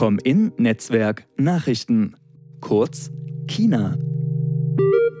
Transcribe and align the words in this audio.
Com-In 0.00 0.54
Netzwerk 0.56 1.26
Nachrichten. 1.36 2.16
Kurz 2.62 3.10
China. 3.46 3.98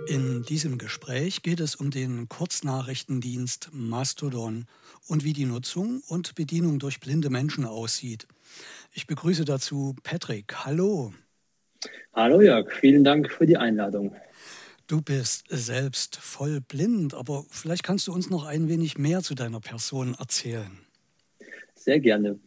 In 0.08 0.42
diesem 0.48 0.78
Gespräch 0.78 1.42
geht 1.42 1.60
es 1.60 1.74
um 1.74 1.90
den 1.90 2.30
Kurznachrichtendienst 2.30 3.68
Mastodon 3.74 4.64
und 5.06 5.22
wie 5.22 5.34
die 5.34 5.44
Nutzung 5.44 6.00
und 6.08 6.34
Bedienung 6.34 6.78
durch 6.78 6.98
blinde 6.98 7.28
Menschen 7.28 7.66
aussieht. 7.66 8.26
Ich 8.94 9.06
begrüße 9.06 9.44
dazu 9.44 9.96
Patrick. 10.02 10.64
Hallo. 10.64 11.12
Hallo 12.14 12.40
Jörg, 12.40 12.72
vielen 12.72 13.04
Dank 13.04 13.30
für 13.30 13.44
die 13.44 13.58
Einladung. 13.58 14.16
Du 14.86 15.02
bist 15.02 15.44
selbst 15.50 16.16
voll 16.16 16.62
blind, 16.62 17.12
aber 17.12 17.44
vielleicht 17.50 17.82
kannst 17.82 18.06
du 18.06 18.14
uns 18.14 18.30
noch 18.30 18.46
ein 18.46 18.70
wenig 18.70 18.96
mehr 18.96 19.20
zu 19.20 19.34
deiner 19.34 19.60
Person 19.60 20.16
erzählen. 20.18 20.78
Sehr 21.74 22.00
gerne. 22.00 22.40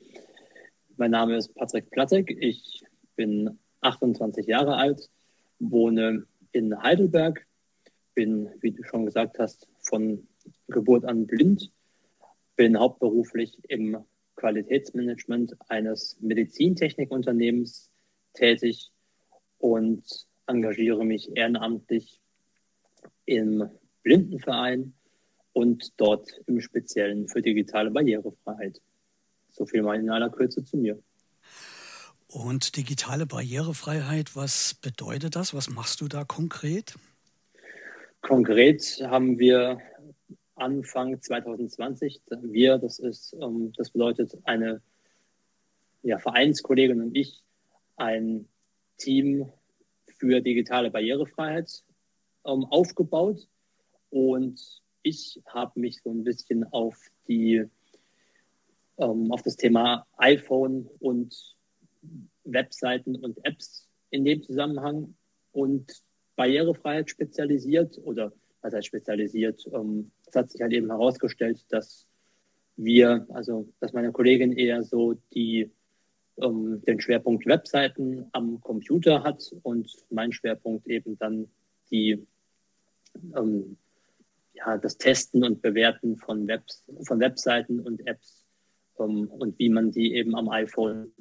Mein 0.96 1.10
Name 1.10 1.38
ist 1.38 1.56
Patrick 1.56 1.90
Plattek. 1.90 2.38
Ich 2.40 2.84
bin 3.16 3.58
28 3.82 4.46
Jahre 4.46 4.76
alt, 4.76 5.10
wohne 5.58 6.28
in 6.52 6.84
Heidelberg, 6.84 7.48
bin, 8.14 8.52
wie 8.62 8.74
du 8.74 8.84
schon 8.84 9.06
gesagt 9.06 9.40
hast, 9.40 9.68
von 9.80 10.28
Geburt 10.68 11.06
an 11.06 11.26
blind, 11.26 11.72
bin 12.56 12.78
hauptberuflich 12.78 13.58
im 13.70 14.06
Qualitätsmanagement 14.36 15.56
eines 15.68 16.16
Medizintechnikunternehmens 16.22 17.90
tätig 18.36 18.92
und 19.58 20.04
engagiere 20.46 21.04
mich 21.06 21.36
ehrenamtlich 21.36 22.22
im 23.26 23.68
Blindenverein 24.04 24.94
und 25.54 26.00
dort 26.00 26.40
im 26.46 26.62
Speziellen 26.62 27.28
für 27.28 27.42
digitale 27.42 27.90
Barrierefreiheit. 27.90 28.80
So 29.54 29.66
viel 29.66 29.82
mal 29.82 30.00
in 30.00 30.10
aller 30.10 30.30
Kürze 30.30 30.64
zu 30.66 30.78
mir. 30.78 31.00
Und 32.28 32.78
digitale 32.78 33.26
Barrierefreiheit, 33.26 34.36
was 34.36 34.74
bedeutet 34.74 35.36
das? 35.36 35.54
Was 35.54 35.70
machst 35.70 36.02
du 36.02 36.08
da 36.08 36.24
konkret? 36.24 36.96
Konkret 38.22 38.82
haben 39.04 39.38
wir 39.38 39.80
Anfang 40.56 41.22
2020, 41.22 42.22
wir, 42.42 42.78
das 42.78 43.00
ist, 43.00 43.34
ähm, 43.40 43.72
das 43.78 43.92
bedeutet 43.92 44.38
eine 44.46 44.82
ja, 46.02 46.18
Vereinskollegin 46.20 47.02
und 47.02 47.16
ich, 47.16 47.44
ein 47.96 48.48
Team 48.98 49.52
für 50.18 50.42
digitale 50.42 50.90
Barrierefreiheit 50.90 51.84
ähm, 52.46 52.66
aufgebaut. 52.66 53.48
Und 54.10 54.82
ich 55.02 55.42
habe 55.48 55.80
mich 55.80 56.02
so 56.02 56.12
ein 56.12 56.24
bisschen 56.24 56.64
auf 56.72 56.98
die 57.28 57.66
ähm, 58.98 59.32
auf 59.32 59.42
das 59.42 59.56
Thema 59.56 60.06
iPhone 60.18 60.90
und 61.00 61.56
Webseiten 62.44 63.16
und 63.16 63.44
Apps 63.46 63.88
in 64.10 64.26
dem 64.26 64.44
Zusammenhang 64.44 65.16
und 65.52 66.04
Barrierefreiheit 66.36 67.10
spezialisiert 67.10 68.00
oder 68.04 68.32
was 68.62 68.74
heißt 68.74 68.88
spezialisiert? 68.88 69.66
Ähm, 69.74 70.12
es 70.26 70.36
hat 70.36 70.52
sich 70.52 70.62
halt 70.62 70.74
eben 70.74 70.90
herausgestellt, 70.90 71.64
dass 71.70 72.08
wir, 72.76 73.26
also 73.30 73.68
dass 73.80 73.94
meine 73.94 74.12
Kollegin 74.12 74.54
eher 74.54 74.84
so 74.84 75.14
die 75.34 75.72
ähm, 76.38 76.82
den 76.88 77.00
Schwerpunkt 77.00 77.46
Webseiten 77.46 78.26
am 78.32 78.60
Computer 78.62 79.24
hat 79.24 79.54
und 79.62 79.92
mein 80.10 80.32
Schwerpunkt 80.32 80.88
eben 80.88 81.18
dann 81.20 81.48
die 81.92 82.26
ähm, 83.36 83.78
ja, 84.54 84.78
das 84.78 84.98
Testen 84.98 85.44
und 85.44 85.62
Bewerten 85.62 86.18
von, 86.18 86.48
Webs, 86.48 86.84
von 87.06 87.20
Webseiten 87.20 87.80
und 87.80 88.06
Apps 88.08 88.43
um, 88.96 89.28
und 89.28 89.58
wie 89.60 89.70
man 89.70 89.92
die 89.92 90.14
eben 90.14 90.36
am 90.36 90.50
iPhone 90.50 91.12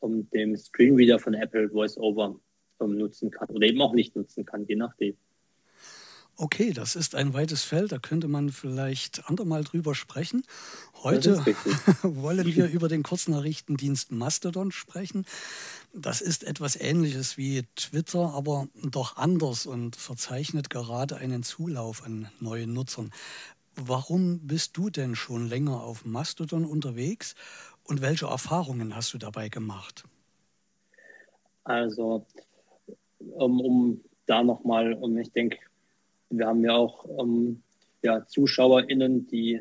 um 0.00 0.28
dem 0.30 0.56
Screenreader 0.56 1.18
von 1.18 1.34
Apple 1.34 1.72
VoiceOver 1.72 2.40
um, 2.78 2.96
nutzen 2.96 3.30
kann 3.30 3.48
oder 3.50 3.66
eben 3.66 3.80
auch 3.80 3.94
nicht 3.94 4.16
nutzen 4.16 4.44
kann, 4.44 4.66
je 4.66 4.76
nachdem. 4.76 5.16
Okay, 6.36 6.72
das 6.72 6.96
ist 6.96 7.14
ein 7.14 7.34
weites 7.34 7.62
Feld, 7.62 7.92
da 7.92 7.98
könnte 7.98 8.26
man 8.26 8.50
vielleicht 8.50 9.28
andermal 9.28 9.64
drüber 9.64 9.94
sprechen. 9.94 10.42
Heute 11.02 11.36
wollen 12.02 12.46
wir 12.46 12.68
über 12.68 12.88
den 12.88 13.02
Kurznachrichtendienst 13.02 14.12
Mastodon 14.12 14.72
sprechen. 14.72 15.26
Das 15.92 16.22
ist 16.22 16.44
etwas 16.44 16.74
Ähnliches 16.74 17.36
wie 17.36 17.64
Twitter, 17.76 18.32
aber 18.34 18.66
doch 18.82 19.18
anders 19.18 19.66
und 19.66 19.94
verzeichnet 19.94 20.70
gerade 20.70 21.16
einen 21.16 21.42
Zulauf 21.42 22.02
an 22.02 22.28
neuen 22.40 22.72
Nutzern. 22.72 23.10
Warum 23.74 24.46
bist 24.46 24.76
du 24.76 24.90
denn 24.90 25.14
schon 25.14 25.48
länger 25.48 25.82
auf 25.82 26.04
Mastodon 26.04 26.64
unterwegs 26.64 27.34
und 27.84 28.02
welche 28.02 28.26
Erfahrungen 28.26 28.94
hast 28.94 29.14
du 29.14 29.18
dabei 29.18 29.48
gemacht? 29.48 30.04
Also, 31.64 32.26
um, 33.18 33.60
um 33.60 34.00
da 34.26 34.42
nochmal, 34.42 34.92
und 34.94 35.16
ich 35.18 35.32
denke, 35.32 35.58
wir 36.30 36.46
haben 36.46 36.64
ja 36.64 36.74
auch 36.74 37.06
ähm, 37.18 37.62
ja, 38.02 38.26
ZuschauerInnen, 38.26 39.26
die 39.26 39.60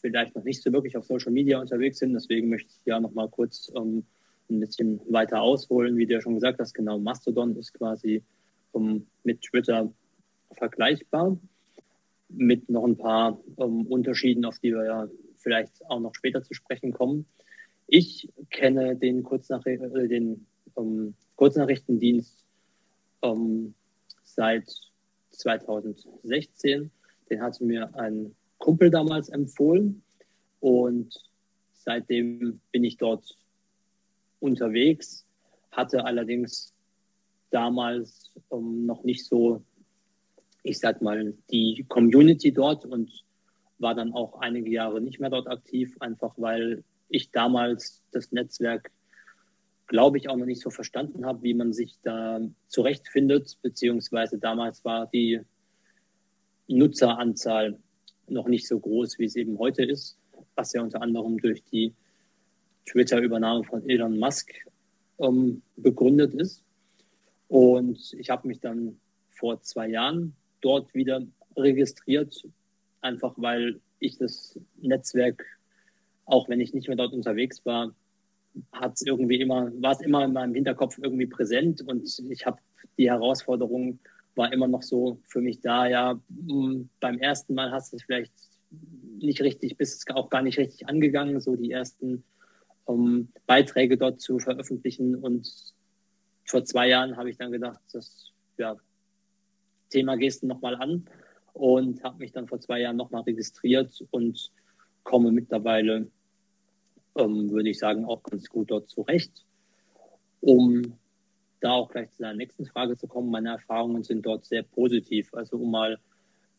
vielleicht 0.00 0.34
noch 0.34 0.44
nicht 0.44 0.62
so 0.62 0.72
wirklich 0.72 0.96
auf 0.96 1.04
Social 1.04 1.32
Media 1.32 1.60
unterwegs 1.60 1.98
sind. 1.98 2.12
Deswegen 2.12 2.48
möchte 2.48 2.70
ich 2.70 2.80
ja 2.86 3.00
noch 3.00 3.12
mal 3.12 3.28
kurz 3.28 3.70
ähm, 3.76 4.04
ein 4.50 4.60
bisschen 4.60 5.00
weiter 5.08 5.40
ausholen. 5.40 5.96
Wie 5.96 6.06
du 6.06 6.14
ja 6.14 6.20
schon 6.20 6.34
gesagt 6.34 6.58
hast, 6.58 6.74
genau, 6.74 6.98
Mastodon 6.98 7.56
ist 7.56 7.74
quasi 7.74 8.22
ähm, 8.74 9.06
mit 9.24 9.42
Twitter 9.42 9.92
vergleichbar. 10.52 11.36
Mit 12.32 12.68
noch 12.68 12.84
ein 12.84 12.96
paar 12.96 13.40
ähm, 13.58 13.86
Unterschieden, 13.86 14.44
auf 14.44 14.58
die 14.58 14.72
wir 14.72 14.84
ja 14.84 15.08
vielleicht 15.38 15.84
auch 15.88 16.00
noch 16.00 16.14
später 16.14 16.42
zu 16.42 16.54
sprechen 16.54 16.92
kommen. 16.92 17.26
Ich 17.86 18.28
kenne 18.50 18.96
den, 18.96 19.22
Kurznachricht 19.22 19.82
äh, 19.82 20.08
den 20.08 20.46
ähm, 20.76 21.14
Kurznachrichtendienst 21.36 22.44
ähm, 23.22 23.74
seit 24.22 24.70
2016. 25.30 26.90
Den 27.30 27.42
hatte 27.42 27.64
mir 27.64 27.94
ein 27.96 28.34
Kumpel 28.58 28.90
damals 28.90 29.28
empfohlen 29.28 30.02
und 30.60 31.14
seitdem 31.72 32.60
bin 32.72 32.84
ich 32.84 32.96
dort 32.98 33.36
unterwegs, 34.38 35.26
hatte 35.70 36.04
allerdings 36.04 36.74
damals 37.50 38.32
ähm, 38.52 38.86
noch 38.86 39.02
nicht 39.02 39.24
so, 39.26 39.62
ich 40.62 40.78
sag 40.78 41.02
mal, 41.02 41.34
die 41.50 41.84
Community 41.88 42.52
dort 42.52 42.84
und 42.84 43.10
war 43.78 43.94
dann 43.94 44.12
auch 44.12 44.40
einige 44.40 44.70
Jahre 44.70 45.00
nicht 45.00 45.20
mehr 45.20 45.30
dort 45.30 45.48
aktiv, 45.48 45.96
einfach 46.00 46.34
weil 46.36 46.84
ich 47.08 47.30
damals 47.30 48.02
das 48.12 48.30
Netzwerk, 48.30 48.90
glaube 49.86 50.18
ich, 50.18 50.28
auch 50.28 50.36
noch 50.36 50.46
nicht 50.46 50.60
so 50.60 50.70
verstanden 50.70 51.24
habe, 51.24 51.42
wie 51.42 51.54
man 51.54 51.72
sich 51.72 51.98
da 52.02 52.40
zurechtfindet, 52.68 53.58
beziehungsweise 53.62 54.38
damals 54.38 54.84
war 54.84 55.06
die 55.06 55.40
Nutzeranzahl 56.68 57.78
noch 58.28 58.46
nicht 58.46 58.68
so 58.68 58.78
groß, 58.78 59.18
wie 59.18 59.24
es 59.24 59.34
eben 59.34 59.58
heute 59.58 59.82
ist, 59.82 60.16
was 60.54 60.72
ja 60.72 60.82
unter 60.82 61.02
anderem 61.02 61.38
durch 61.38 61.64
die 61.64 61.92
Twitter-Übernahme 62.86 63.64
von 63.64 63.88
Elon 63.88 64.18
Musk 64.18 64.52
ähm, 65.18 65.62
begründet 65.76 66.34
ist. 66.34 66.64
Und 67.48 68.14
ich 68.18 68.30
habe 68.30 68.46
mich 68.46 68.60
dann 68.60 69.00
vor 69.30 69.60
zwei 69.62 69.88
Jahren 69.88 70.36
dort 70.60 70.94
wieder 70.94 71.22
registriert, 71.56 72.46
einfach 73.00 73.34
weil 73.36 73.80
ich 73.98 74.18
das 74.18 74.58
Netzwerk, 74.80 75.44
auch 76.24 76.48
wenn 76.48 76.60
ich 76.60 76.74
nicht 76.74 76.88
mehr 76.88 76.96
dort 76.96 77.12
unterwegs 77.12 77.64
war, 77.64 77.94
hat 78.72 78.94
es 78.94 79.02
irgendwie 79.02 79.40
immer, 79.40 79.70
war 79.80 79.92
es 79.92 80.00
immer 80.00 80.24
in 80.24 80.32
meinem 80.32 80.54
Hinterkopf 80.54 80.98
irgendwie 81.00 81.26
präsent 81.26 81.82
und 81.82 82.22
ich 82.30 82.46
habe 82.46 82.58
die 82.98 83.08
Herausforderung 83.08 83.98
war 84.34 84.52
immer 84.52 84.68
noch 84.68 84.82
so 84.82 85.20
für 85.26 85.40
mich 85.40 85.60
da, 85.60 85.86
ja, 85.86 86.20
hm, 86.48 86.88
beim 87.00 87.18
ersten 87.18 87.54
Mal 87.54 87.70
hast 87.70 87.92
du 87.92 87.96
es 87.96 88.02
vielleicht 88.04 88.32
nicht 89.18 89.42
richtig, 89.42 89.76
bist 89.76 90.10
auch 90.14 90.30
gar 90.30 90.42
nicht 90.42 90.58
richtig 90.58 90.88
angegangen, 90.88 91.40
so 91.40 91.56
die 91.56 91.70
ersten 91.70 92.24
um, 92.84 93.28
Beiträge 93.46 93.96
dort 93.98 94.20
zu 94.20 94.38
veröffentlichen. 94.38 95.14
Und 95.16 95.48
vor 96.44 96.64
zwei 96.64 96.88
Jahren 96.88 97.16
habe 97.16 97.30
ich 97.30 97.36
dann 97.36 97.52
gedacht, 97.52 97.80
das 97.92 98.30
ja, 98.56 98.76
Thema 99.90 100.16
gehst 100.16 100.42
du 100.42 100.46
nochmal 100.46 100.76
an 100.76 101.04
und 101.52 102.02
habe 102.02 102.18
mich 102.18 102.32
dann 102.32 102.48
vor 102.48 102.60
zwei 102.60 102.80
Jahren 102.80 102.96
nochmal 102.96 103.22
registriert 103.22 104.04
und 104.10 104.50
komme 105.02 105.30
mittlerweile, 105.32 106.08
ähm, 107.16 107.50
würde 107.50 107.70
ich 107.70 107.78
sagen, 107.78 108.04
auch 108.04 108.22
ganz 108.22 108.48
gut 108.48 108.70
dort 108.70 108.88
zurecht. 108.88 109.44
Um 110.40 110.94
da 111.60 111.72
auch 111.72 111.90
gleich 111.90 112.10
zu 112.12 112.22
der 112.22 112.34
nächsten 112.34 112.64
Frage 112.64 112.96
zu 112.96 113.06
kommen, 113.06 113.30
meine 113.30 113.50
Erfahrungen 113.50 114.02
sind 114.02 114.24
dort 114.24 114.46
sehr 114.46 114.62
positiv. 114.62 115.34
Also 115.34 115.58
um 115.58 115.70
mal 115.70 115.98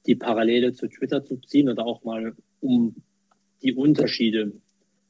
die 0.06 0.16
Parallele 0.16 0.74
zu 0.74 0.88
Twitter 0.88 1.24
zu 1.24 1.38
ziehen 1.38 1.70
oder 1.70 1.86
auch 1.86 2.04
mal 2.04 2.36
um 2.60 2.96
die 3.62 3.74
Unterschiede 3.74 4.54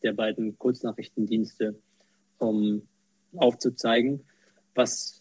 der 0.03 0.13
beiden 0.13 0.57
Kurznachrichtendienste 0.57 1.79
ähm, 2.41 2.83
aufzuzeigen. 3.35 4.23
Was 4.75 5.20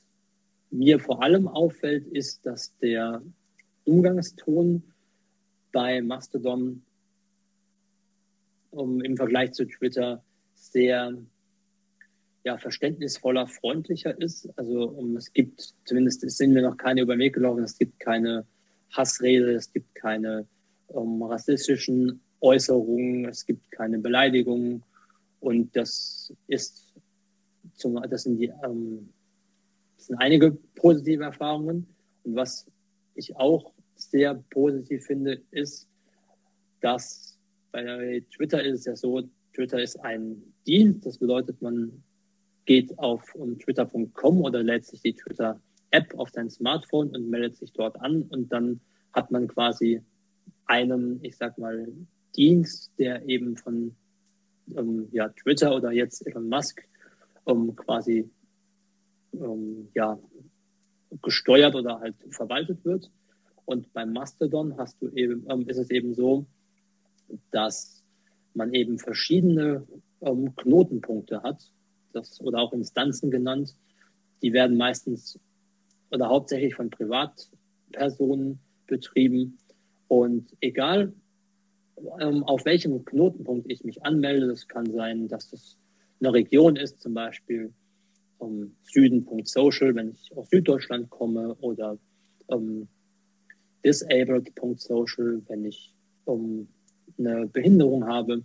mir 0.70 1.00
vor 1.00 1.22
allem 1.22 1.48
auffällt, 1.48 2.06
ist, 2.08 2.46
dass 2.46 2.76
der 2.78 3.22
Umgangston 3.84 4.82
bei 5.72 6.00
Mastodon 6.00 6.82
um, 8.70 9.00
im 9.00 9.16
Vergleich 9.16 9.52
zu 9.52 9.64
Twitter 9.64 10.22
sehr 10.54 11.14
ja, 12.44 12.56
verständnisvoller, 12.56 13.46
freundlicher 13.46 14.18
ist. 14.20 14.48
Also 14.56 14.88
um, 14.88 15.16
es 15.16 15.32
gibt, 15.32 15.74
zumindest 15.84 16.28
sind 16.30 16.54
wir 16.54 16.62
noch 16.62 16.76
keine 16.76 17.02
über 17.02 17.14
den 17.16 17.20
Weg 17.20 17.34
gelaufen, 17.34 17.64
es 17.64 17.76
gibt 17.76 17.98
keine 18.00 18.46
Hassrede, 18.92 19.52
es 19.54 19.72
gibt 19.72 19.94
keine 19.94 20.46
um, 20.88 21.22
rassistischen 21.22 22.20
Äußerungen, 22.40 23.26
es 23.26 23.44
gibt 23.44 23.70
keine 23.70 23.98
Beleidigungen. 23.98 24.82
Und 25.40 25.74
das 25.76 26.32
ist 26.46 26.94
zum, 27.74 28.00
das 28.08 28.24
sind 28.24 28.38
die, 28.38 28.52
ähm, 28.64 29.10
das 30.00 30.06
sind 30.06 30.16
einige 30.16 30.52
positive 30.76 31.24
Erfahrungen. 31.24 31.86
Und 32.24 32.34
was 32.34 32.66
ich 33.14 33.36
auch 33.36 33.74
sehr 33.96 34.34
positiv 34.48 35.04
finde, 35.04 35.42
ist, 35.50 35.86
dass 36.80 37.38
bei 37.70 38.24
Twitter 38.34 38.64
ist 38.64 38.80
es 38.80 38.84
ja 38.86 38.96
so, 38.96 39.28
Twitter 39.52 39.82
ist 39.82 39.96
ein 40.00 40.42
Dienst. 40.66 41.04
Das 41.04 41.18
bedeutet, 41.18 41.60
man 41.60 42.02
geht 42.64 42.98
auf 42.98 43.36
twitter.com 43.58 44.40
oder 44.40 44.62
lädt 44.62 44.86
sich 44.86 45.02
die 45.02 45.12
Twitter-App 45.12 46.18
auf 46.18 46.30
sein 46.30 46.48
Smartphone 46.48 47.14
und 47.14 47.28
meldet 47.28 47.58
sich 47.58 47.70
dort 47.74 48.00
an 48.00 48.22
und 48.22 48.50
dann 48.50 48.80
hat 49.12 49.30
man 49.30 49.48
quasi 49.48 50.00
einen, 50.64 51.22
ich 51.22 51.36
sag 51.36 51.58
mal, 51.58 51.88
Dienst, 52.34 52.90
der 52.98 53.28
eben 53.28 53.54
von 53.58 53.94
ähm, 54.74 55.08
ja, 55.12 55.28
Twitter 55.28 55.74
oder 55.74 55.92
jetzt 55.92 56.26
Elon 56.26 56.48
Musk 56.48 56.82
ähm, 57.46 57.76
quasi 57.76 58.30
ähm, 59.34 59.88
ja, 59.94 60.18
gesteuert 61.22 61.74
oder 61.74 62.00
halt 62.00 62.14
verwaltet 62.30 62.84
wird. 62.84 63.10
Und 63.64 63.92
beim 63.92 64.12
Mastodon 64.12 64.76
hast 64.76 65.00
du 65.00 65.08
eben, 65.10 65.46
ähm, 65.48 65.68
ist 65.68 65.78
es 65.78 65.90
eben 65.90 66.14
so, 66.14 66.46
dass 67.50 68.02
man 68.54 68.74
eben 68.74 68.98
verschiedene 68.98 69.86
ähm, 70.20 70.54
Knotenpunkte 70.56 71.42
hat, 71.42 71.72
das, 72.12 72.40
oder 72.40 72.58
auch 72.58 72.72
Instanzen 72.72 73.30
genannt. 73.30 73.76
Die 74.42 74.52
werden 74.52 74.76
meistens 74.76 75.38
oder 76.10 76.28
hauptsächlich 76.28 76.74
von 76.74 76.90
Privatpersonen 76.90 78.58
betrieben. 78.86 79.58
Und 80.08 80.56
egal, 80.60 81.12
ähm, 82.20 82.42
auf 82.44 82.64
welchem 82.64 83.04
Knotenpunkt 83.04 83.70
ich 83.70 83.84
mich 83.84 84.04
anmelde, 84.04 84.48
das 84.48 84.66
kann 84.66 84.90
sein, 84.90 85.28
dass 85.28 85.50
das 85.50 85.76
eine 86.20 86.32
Region 86.32 86.76
ist, 86.76 87.00
zum 87.00 87.14
Beispiel 87.14 87.72
um, 88.40 88.74
Süden.social, 88.82 89.94
wenn 89.94 90.12
ich 90.12 90.36
aus 90.36 90.48
Süddeutschland 90.50 91.10
komme, 91.10 91.54
oder 91.60 91.98
um, 92.46 92.88
disabled.social, 93.84 95.42
wenn 95.48 95.64
ich 95.64 95.92
um, 96.24 96.68
eine 97.18 97.46
Behinderung 97.46 98.06
habe. 98.06 98.42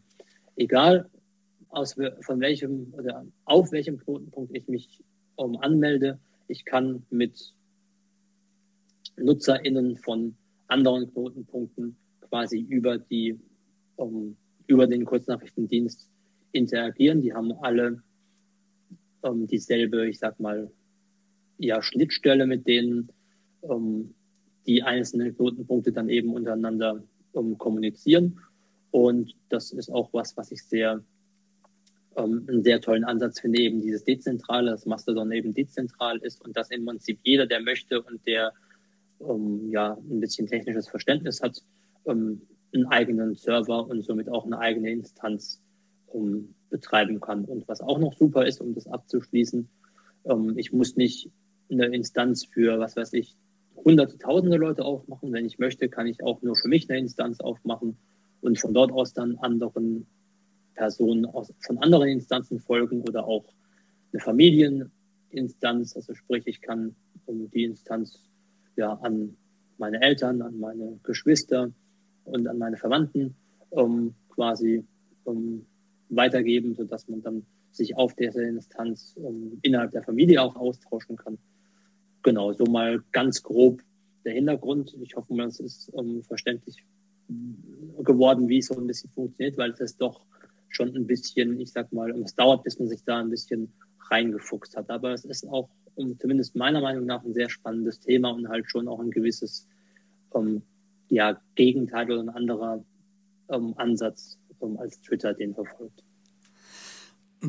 Egal, 0.56 1.10
aus, 1.70 1.96
von 2.22 2.40
welchem 2.40 2.94
oder 2.94 3.26
auf 3.46 3.72
welchem 3.72 3.98
Knotenpunkt 3.98 4.56
ich 4.56 4.68
mich 4.68 5.04
um, 5.36 5.58
anmelde, 5.58 6.20
ich 6.48 6.66
kann 6.66 7.04
mit 7.10 7.54
NutzerInnen 9.18 9.98
von 9.98 10.36
anderen 10.68 11.12
Knotenpunkten 11.12 11.96
quasi 12.22 12.60
über 12.60 12.98
die 12.98 13.40
um, 13.96 14.36
über 14.68 14.88
den 14.88 15.06
Kurznachrichtendienst 15.06 16.10
interagieren. 16.52 17.22
Die 17.22 17.34
haben 17.34 17.52
alle 17.62 18.02
um, 19.26 19.48
dieselbe, 19.48 20.08
ich 20.08 20.20
sag 20.20 20.40
mal, 20.40 20.72
ja, 21.58 21.82
Schnittstelle, 21.82 22.46
mit 22.46 22.68
denen 22.68 23.10
um, 23.62 24.14
die 24.68 24.84
einzelnen 24.84 25.36
Knotenpunkte 25.36 25.92
dann 25.92 26.10
eben 26.10 26.34
untereinander 26.34 27.04
kommunizieren. 27.58 28.40
Und 28.92 29.36
das 29.50 29.72
ist 29.72 29.90
auch 29.90 30.10
was, 30.14 30.36
was 30.38 30.52
ich 30.52 30.64
sehr 30.64 31.04
ähm, 32.16 32.46
einen 32.48 32.64
sehr 32.64 32.80
tollen 32.82 33.04
Ansatz 33.04 33.42
finde, 33.42 33.60
eben 33.60 33.82
dieses 33.82 34.04
Dezentrale, 34.04 34.72
dass 34.72 34.86
Mastodon 34.86 35.32
eben 35.32 35.54
dezentral 35.54 36.18
ist 36.20 36.44
und 36.44 36.56
dass 36.56 36.72
im 36.72 36.86
Prinzip 36.86 37.20
jeder, 37.24 37.46
der 37.46 37.62
möchte 37.62 38.02
und 38.02 38.26
der 38.26 38.54
ähm, 39.22 39.70
ja 39.70 39.98
ein 40.10 40.20
bisschen 40.20 40.48
technisches 40.48 40.88
Verständnis 40.88 41.42
hat, 41.42 41.62
ähm, 42.06 42.42
einen 42.74 42.86
eigenen 42.88 43.36
Server 43.36 43.88
und 43.88 44.04
somit 44.04 44.30
auch 44.30 44.46
eine 44.46 44.60
eigene 44.60 44.92
Instanz 44.92 45.62
betreiben 46.76 47.22
kann. 47.22 47.46
Und 47.46 47.68
was 47.70 47.80
auch 47.80 48.00
noch 48.00 48.14
super 48.14 48.46
ist, 48.46 48.60
um 48.60 48.76
das 48.76 48.86
abzuschließen, 48.86 49.70
ähm, 50.26 50.58
ich 50.58 50.74
muss 50.74 50.98
nicht 50.98 51.32
eine 51.72 51.86
Instanz 51.86 52.46
für, 52.46 52.80
was 52.80 52.98
weiß 52.98 53.14
ich, 53.14 53.38
hunderte, 53.78 54.18
tausende 54.18 54.58
Leute 54.58 54.84
aufmachen. 54.84 55.32
Wenn 55.32 55.46
ich 55.46 55.58
möchte, 55.58 55.88
kann 55.88 56.06
ich 56.06 56.22
auch 56.22 56.42
nur 56.42 56.58
für 56.58 56.68
mich 56.68 56.90
eine 56.90 57.00
Instanz 57.00 57.40
aufmachen 57.40 57.96
und 58.42 58.60
von 58.60 58.74
dort 58.74 58.92
aus 58.92 59.14
dann 59.14 59.38
anderen 59.38 60.06
Personen 60.74 61.26
aus, 61.26 61.54
von 61.66 61.78
anderen 61.78 62.10
Instanzen 62.10 62.60
folgen 62.60 63.02
oder 63.04 63.26
auch 63.26 63.46
eine 64.12 64.22
Familieninstanz. 64.22 65.96
Also 65.96 66.14
sprich, 66.14 66.44
ich 66.46 66.60
kann 66.62 66.94
um 67.26 67.50
die 67.52 67.64
Instanz 67.64 68.20
ja 68.76 68.94
an 68.96 69.38
meine 69.78 70.02
Eltern, 70.02 70.42
an 70.42 70.60
meine 70.60 71.00
Geschwister 71.04 71.72
und 72.26 72.48
an 72.48 72.58
meine 72.58 72.76
Verwandten 72.76 73.36
um, 73.70 74.14
quasi 74.30 74.84
um, 75.24 75.66
weitergeben, 76.10 76.76
sodass 76.76 77.08
man 77.08 77.22
dann 77.22 77.46
sich 77.72 77.98
auf 77.98 78.14
dieser 78.16 78.44
Instanz 78.44 79.14
um, 79.18 79.60
innerhalb 79.62 79.92
der 79.92 80.04
Familie 80.04 80.42
auch 80.42 80.56
austauschen 80.56 81.16
kann. 81.18 81.38
Genau, 82.24 82.54
so 82.54 82.66
mal 82.66 83.04
ganz 83.12 83.44
grob 83.44 83.82
der 84.24 84.34
Hintergrund. 84.34 84.96
Ich 85.02 85.16
hoffe 85.16 85.34
es 85.44 85.60
ist 85.60 85.90
um, 85.90 86.24
verständlich 86.24 86.84
geworden, 88.04 88.50
wie 88.50 88.60
es 88.60 88.68
so 88.68 88.76
ein 88.76 88.88
bisschen 88.88 89.10
funktioniert, 89.12 89.58
weil 89.58 89.72
es 89.72 89.98
doch 89.98 90.26
schon 90.70 90.96
ein 90.96 91.08
bisschen, 91.08 91.60
ich 91.60 91.72
sag 91.72 91.92
mal, 91.92 92.12
es 92.22 92.36
dauert, 92.36 92.64
bis 92.64 92.80
man 92.80 92.88
sich 92.88 93.04
da 93.04 93.20
ein 93.20 93.30
bisschen 93.30 93.72
reingefuchst 94.10 94.76
hat. 94.76 94.90
Aber 94.90 95.14
es 95.14 95.26
ist 95.26 95.48
auch, 95.48 95.70
um, 95.96 96.20
zumindest 96.20 96.56
meiner 96.56 96.82
Meinung 96.82 97.06
nach, 97.06 97.24
ein 97.24 97.34
sehr 97.34 97.50
spannendes 97.50 98.00
Thema 98.00 98.32
und 98.32 98.48
halt 98.50 98.70
schon 98.70 98.88
auch 98.88 99.00
ein 99.00 99.12
gewisses 99.12 99.68
um, 100.32 100.62
ja, 101.10 101.40
Gegenteil 101.56 102.12
oder 102.12 102.22
ein 102.22 102.30
anderer 102.30 102.84
um, 103.48 103.78
Ansatz 103.78 104.38
als 104.78 105.00
Twitter 105.02 105.34
den 105.34 105.54
verfolgt. 105.54 106.04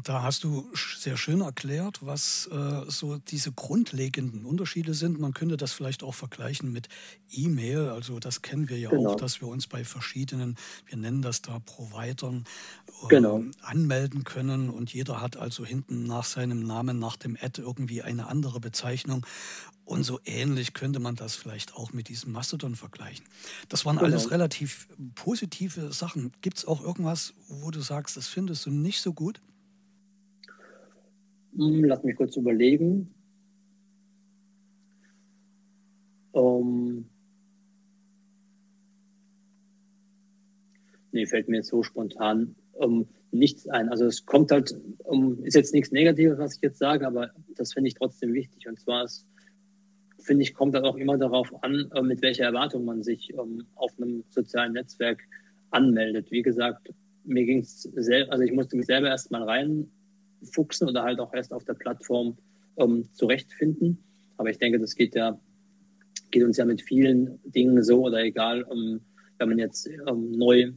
Da 0.05 0.23
hast 0.23 0.45
du 0.45 0.69
sehr 0.75 1.17
schön 1.17 1.41
erklärt, 1.41 2.05
was 2.05 2.49
äh, 2.53 2.91
so 2.91 3.17
diese 3.17 3.53
grundlegenden 3.53 4.45
Unterschiede 4.45 4.95
sind. 4.95 5.19
Man 5.19 5.33
könnte 5.33 5.57
das 5.57 5.73
vielleicht 5.73 6.03
auch 6.03 6.15
vergleichen 6.15 6.73
mit 6.73 6.89
E-Mail. 7.31 7.89
Also 7.89 8.19
das 8.19 8.43
kennen 8.43 8.69
wir 8.69 8.79
ja 8.79 8.91
genau. 8.91 9.13
auch, 9.13 9.17
dass 9.17 9.41
wir 9.41 9.49
uns 9.49 9.67
bei 9.67 9.85
verschiedenen, 9.85 10.57
wir 10.87 10.99
nennen 10.99 11.23
das 11.23 11.41
da 11.41 11.61
Providern, 11.61 12.45
äh, 13.05 13.09
genau. 13.09 13.43
anmelden 13.63 14.25
können. 14.25 14.71
Und 14.71 14.93
jeder 14.93 15.23
hat 15.23 15.37
also 15.37 15.65
hinten 15.65 16.05
nach 16.05 16.25
seinem 16.25 16.61
Namen, 16.61 16.99
nach 16.99 17.17
dem 17.17 17.37
Ad 17.41 17.63
irgendwie 17.63 18.03
eine 18.03 18.27
andere 18.27 18.61
Bezeichnung. 18.61 19.25
Und 19.87 20.03
so 20.03 20.19
ähnlich 20.25 20.75
könnte 20.75 20.99
man 20.99 21.15
das 21.15 21.37
vielleicht 21.37 21.77
auch 21.77 21.93
mit 21.93 22.09
diesem 22.09 22.33
Mastodon 22.33 22.75
vergleichen. 22.75 23.25
Das 23.69 23.87
waren 23.87 23.97
genau. 23.97 24.09
alles 24.09 24.33
relativ 24.33 24.89
positive 25.15 25.93
Sachen. 25.93 26.33
Gibt 26.41 26.59
es 26.59 26.65
auch 26.65 26.83
irgendwas, 26.83 27.35
wo 27.49 27.71
du 27.71 27.81
sagst, 27.81 28.17
das 28.17 28.27
findest 28.27 28.67
du 28.67 28.73
nicht 28.73 29.01
so 29.01 29.13
gut? 29.13 29.41
Hm, 31.57 31.85
lass 31.85 32.03
mich 32.03 32.17
kurz 32.17 32.37
überlegen. 32.37 33.15
Ähm, 36.35 37.09
nee, 41.13 41.27
fällt 41.27 41.49
mir 41.49 41.59
jetzt 41.59 41.69
so 41.69 41.85
spontan 41.85 42.57
ähm, 42.81 43.07
nichts 43.31 43.69
ein. 43.69 43.89
Also 43.89 44.07
es 44.07 44.27
kommt 44.27 44.51
halt, 44.51 44.75
ähm, 45.11 45.45
ist 45.45 45.55
jetzt 45.55 45.73
nichts 45.73 45.93
Negatives, 45.93 46.39
was 46.39 46.57
ich 46.57 46.63
jetzt 46.63 46.79
sage, 46.79 47.07
aber 47.07 47.31
das 47.55 47.73
finde 47.73 47.87
ich 47.87 47.95
trotzdem 47.95 48.35
wichtig. 48.35 48.67
Und 48.67 48.81
zwar 48.81 49.05
ist, 49.05 49.25
finde 50.27 50.43
ich, 50.43 50.55
kommt 50.55 50.75
halt 50.75 50.85
auch 50.85 50.97
immer 50.97 51.17
darauf 51.17 51.53
an, 51.63 51.91
äh, 51.95 52.03
mit 52.03 52.21
welcher 52.21 52.45
Erwartung 52.45 52.85
man 52.85 53.03
sich 53.03 53.33
ähm, 53.33 53.65
auf 53.77 53.93
einem 53.97 54.25
sozialen 54.31 54.73
Netzwerk 54.73 55.21
anmeldet. 55.71 56.31
Wie 56.31 56.43
gesagt, 56.43 56.93
mir 57.25 57.45
ging 57.45 57.61
es 57.61 57.83
selber, 57.83 58.33
also 58.33 58.45
ich 58.45 58.53
musste 58.53 58.77
mich 58.77 58.87
selber 58.87 59.09
erstmal 59.09 59.45
rein 59.45 59.89
fuchsen 60.53 60.89
oder 60.89 61.03
halt 61.03 61.21
auch 61.21 61.33
erst 61.33 61.53
auf 61.53 61.65
der 61.65 61.75
Plattform 61.75 62.37
ähm, 62.77 63.09
zurechtfinden. 63.13 63.99
Aber 64.37 64.51
ich 64.51 64.59
denke, 64.59 64.79
das 64.79 64.95
geht 64.95 65.15
ja, 65.15 65.39
geht 66.31 66.43
uns 66.43 66.57
ja 66.57 66.65
mit 66.65 66.83
vielen 66.83 67.39
Dingen 67.45 67.83
so 67.83 68.05
oder 68.05 68.23
egal, 68.23 68.67
ähm, 68.71 69.01
wenn 69.39 69.49
man 69.49 69.59
jetzt 69.59 69.89
ähm, 69.89 70.33
neu 70.33 70.73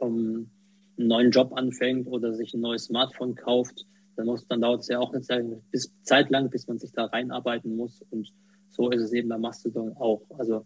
ähm, 0.00 0.50
einen 0.98 1.08
neuen 1.08 1.30
Job 1.30 1.52
anfängt 1.54 2.06
oder 2.06 2.34
sich 2.34 2.54
ein 2.54 2.60
neues 2.60 2.84
Smartphone 2.84 3.34
kauft, 3.34 3.86
dann, 4.16 4.28
dann 4.48 4.60
dauert 4.60 4.80
es 4.80 4.88
ja 4.88 4.98
auch 4.98 5.12
eine 5.12 5.22
Zeit, 5.22 5.44
bis, 5.70 5.92
Zeit 6.02 6.30
lang, 6.30 6.48
bis 6.50 6.66
man 6.66 6.78
sich 6.78 6.92
da 6.92 7.04
reinarbeiten 7.04 7.76
muss. 7.76 8.02
Und 8.10 8.32
so 8.76 8.90
ist 8.90 9.02
es 9.02 9.12
eben 9.12 9.28
bei 9.28 9.38
Mastodon 9.38 9.96
auch. 9.96 10.22
Also 10.38 10.64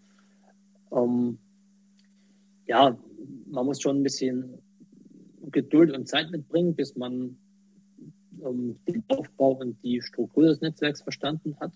ähm, 0.93 1.39
ja, 2.67 2.97
man 3.47 3.67
muss 3.67 3.81
schon 3.81 3.99
ein 3.99 4.03
bisschen 4.03 4.59
Geduld 5.51 5.93
und 5.93 6.09
Zeit 6.09 6.31
mitbringen, 6.31 6.75
bis 6.75 6.97
man 6.97 7.37
ähm, 8.45 8.77
den 8.87 9.05
Aufbau 9.09 9.53
und 9.53 9.83
die 9.83 10.01
Struktur 10.03 10.47
des 10.47 10.61
Netzwerks 10.61 11.03
verstanden 11.03 11.57
hat. 11.61 11.73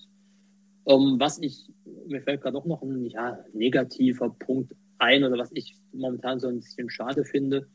Ähm, 0.86 1.16
was 1.18 1.38
ich, 1.38 1.66
mir 2.06 2.20
fällt 2.20 2.42
gerade 2.42 2.58
auch 2.58 2.66
noch 2.66 2.82
ein 2.82 3.06
ja, 3.06 3.38
negativer 3.52 4.30
Punkt 4.30 4.74
ein 4.98 5.24
oder 5.24 5.38
was 5.38 5.50
ich 5.54 5.76
momentan 5.92 6.40
so 6.40 6.48
ein 6.48 6.60
bisschen 6.60 6.90
schade 6.90 7.24
finde. 7.24 7.68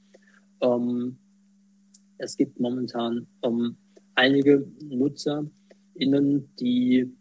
Ähm, 0.61 1.17
es 2.17 2.35
gibt 2.35 2.59
momentan 2.59 3.27
ähm, 3.43 3.77
einige 4.15 4.67
NutzerInnen, 4.83 6.49
die 6.59 7.11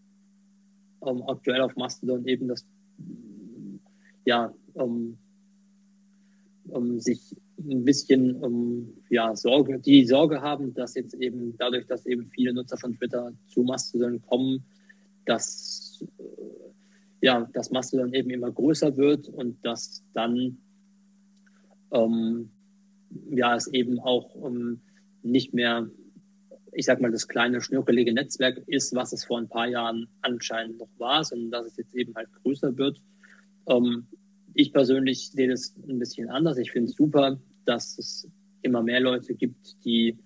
ähm, 1.06 1.22
aktuell 1.26 1.60
auf 1.60 1.76
Mastodon 1.76 2.26
eben 2.26 2.48
das, 2.48 2.66
ja, 4.24 4.52
ähm, 4.76 5.16
ähm, 6.74 7.00
sich 7.00 7.34
ein 7.58 7.84
bisschen 7.84 8.42
ähm, 8.42 8.92
ja, 9.10 9.34
Sorge, 9.34 9.78
die 9.80 10.04
Sorge 10.04 10.40
haben, 10.40 10.74
dass 10.74 10.94
jetzt 10.94 11.14
eben 11.14 11.56
dadurch, 11.58 11.86
dass 11.86 12.06
eben 12.06 12.26
viele 12.26 12.52
Nutzer 12.52 12.76
von 12.76 12.94
Twitter 12.94 13.32
zu 13.48 13.62
Mastodon 13.62 14.20
kommen, 14.22 14.64
dass, 15.24 16.04
äh, 16.18 17.26
ja, 17.26 17.48
dass 17.52 17.70
Mastodon 17.70 18.12
eben 18.14 18.30
immer 18.30 18.50
größer 18.50 18.96
wird 18.96 19.28
und 19.28 19.64
dass 19.64 20.04
dann 20.14 20.58
ähm, 21.90 22.50
ja, 23.30 23.56
es 23.56 23.66
eben 23.68 23.98
auch 24.00 24.34
ähm, 24.44 24.80
nicht 25.22 25.54
mehr, 25.54 25.88
ich 26.72 26.86
sag 26.86 27.00
mal, 27.00 27.10
das 27.10 27.28
kleine, 27.28 27.60
schnörkelige 27.60 28.12
Netzwerk 28.12 28.62
ist, 28.66 28.94
was 28.94 29.12
es 29.12 29.24
vor 29.24 29.38
ein 29.38 29.48
paar 29.48 29.66
Jahren 29.66 30.08
anscheinend 30.22 30.78
noch 30.78 30.88
war, 30.98 31.24
sondern 31.24 31.50
dass 31.50 31.66
es 31.66 31.76
jetzt 31.76 31.94
eben 31.94 32.14
halt 32.14 32.28
größer 32.42 32.76
wird. 32.76 33.00
Ähm, 33.66 34.06
ich 34.54 34.72
persönlich 34.72 35.30
sehe 35.30 35.48
das 35.48 35.74
ein 35.88 35.98
bisschen 35.98 36.30
anders. 36.30 36.58
Ich 36.58 36.72
finde 36.72 36.90
es 36.90 36.96
super, 36.96 37.38
dass 37.64 37.98
es 37.98 38.28
immer 38.62 38.82
mehr 38.82 39.00
Leute 39.00 39.34
gibt, 39.34 39.84
die 39.84 40.18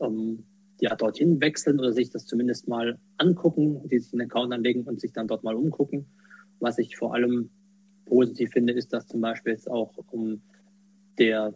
ähm, 0.00 0.44
ja, 0.80 0.94
dorthin 0.94 1.40
wechseln 1.40 1.78
oder 1.78 1.92
sich 1.92 2.10
das 2.10 2.26
zumindest 2.26 2.68
mal 2.68 2.98
angucken, 3.16 3.86
die 3.88 3.98
sich 3.98 4.12
einen 4.12 4.22
Account 4.22 4.52
anlegen 4.52 4.84
und 4.84 5.00
sich 5.00 5.12
dann 5.12 5.28
dort 5.28 5.44
mal 5.44 5.54
umgucken. 5.54 6.06
Was 6.60 6.78
ich 6.78 6.96
vor 6.96 7.14
allem 7.14 7.50
positiv 8.06 8.52
finde, 8.52 8.72
ist, 8.72 8.92
dass 8.92 9.06
zum 9.06 9.20
Beispiel 9.20 9.52
jetzt 9.52 9.70
auch 9.70 9.92
um, 10.10 10.40
der, 11.18 11.54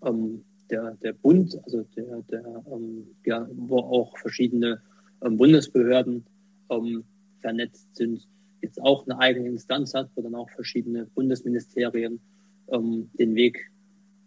um, 0.00 0.44
der, 0.70 0.96
der 1.02 1.12
Bund, 1.12 1.58
also 1.64 1.84
der, 1.96 2.22
der 2.30 2.66
um, 2.66 3.06
ja, 3.24 3.48
wo 3.52 3.78
auch 3.78 4.16
verschiedene 4.18 4.80
um, 5.20 5.36
Bundesbehörden 5.36 6.24
vernetzt 7.40 7.94
sind, 7.94 8.26
jetzt 8.60 8.82
auch 8.82 9.06
eine 9.06 9.18
eigene 9.20 9.48
Instanz 9.48 9.94
hat, 9.94 10.10
wo 10.14 10.22
dann 10.22 10.34
auch 10.34 10.50
verschiedene 10.50 11.06
Bundesministerien 11.14 12.18
ähm, 12.68 13.08
den 13.18 13.36
Weg 13.36 13.70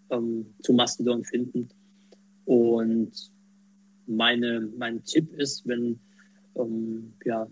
ähm, 0.10 0.46
zu 0.62 0.72
Mastodon 0.72 1.26
finden. 1.26 1.70
Und 2.46 3.12
meine, 4.08 4.70
mein 4.78 5.04
Tipp 5.04 5.34
ist, 5.34 5.68
wenn 5.68 6.00
ähm, 6.56 7.14
ja, 7.26 7.48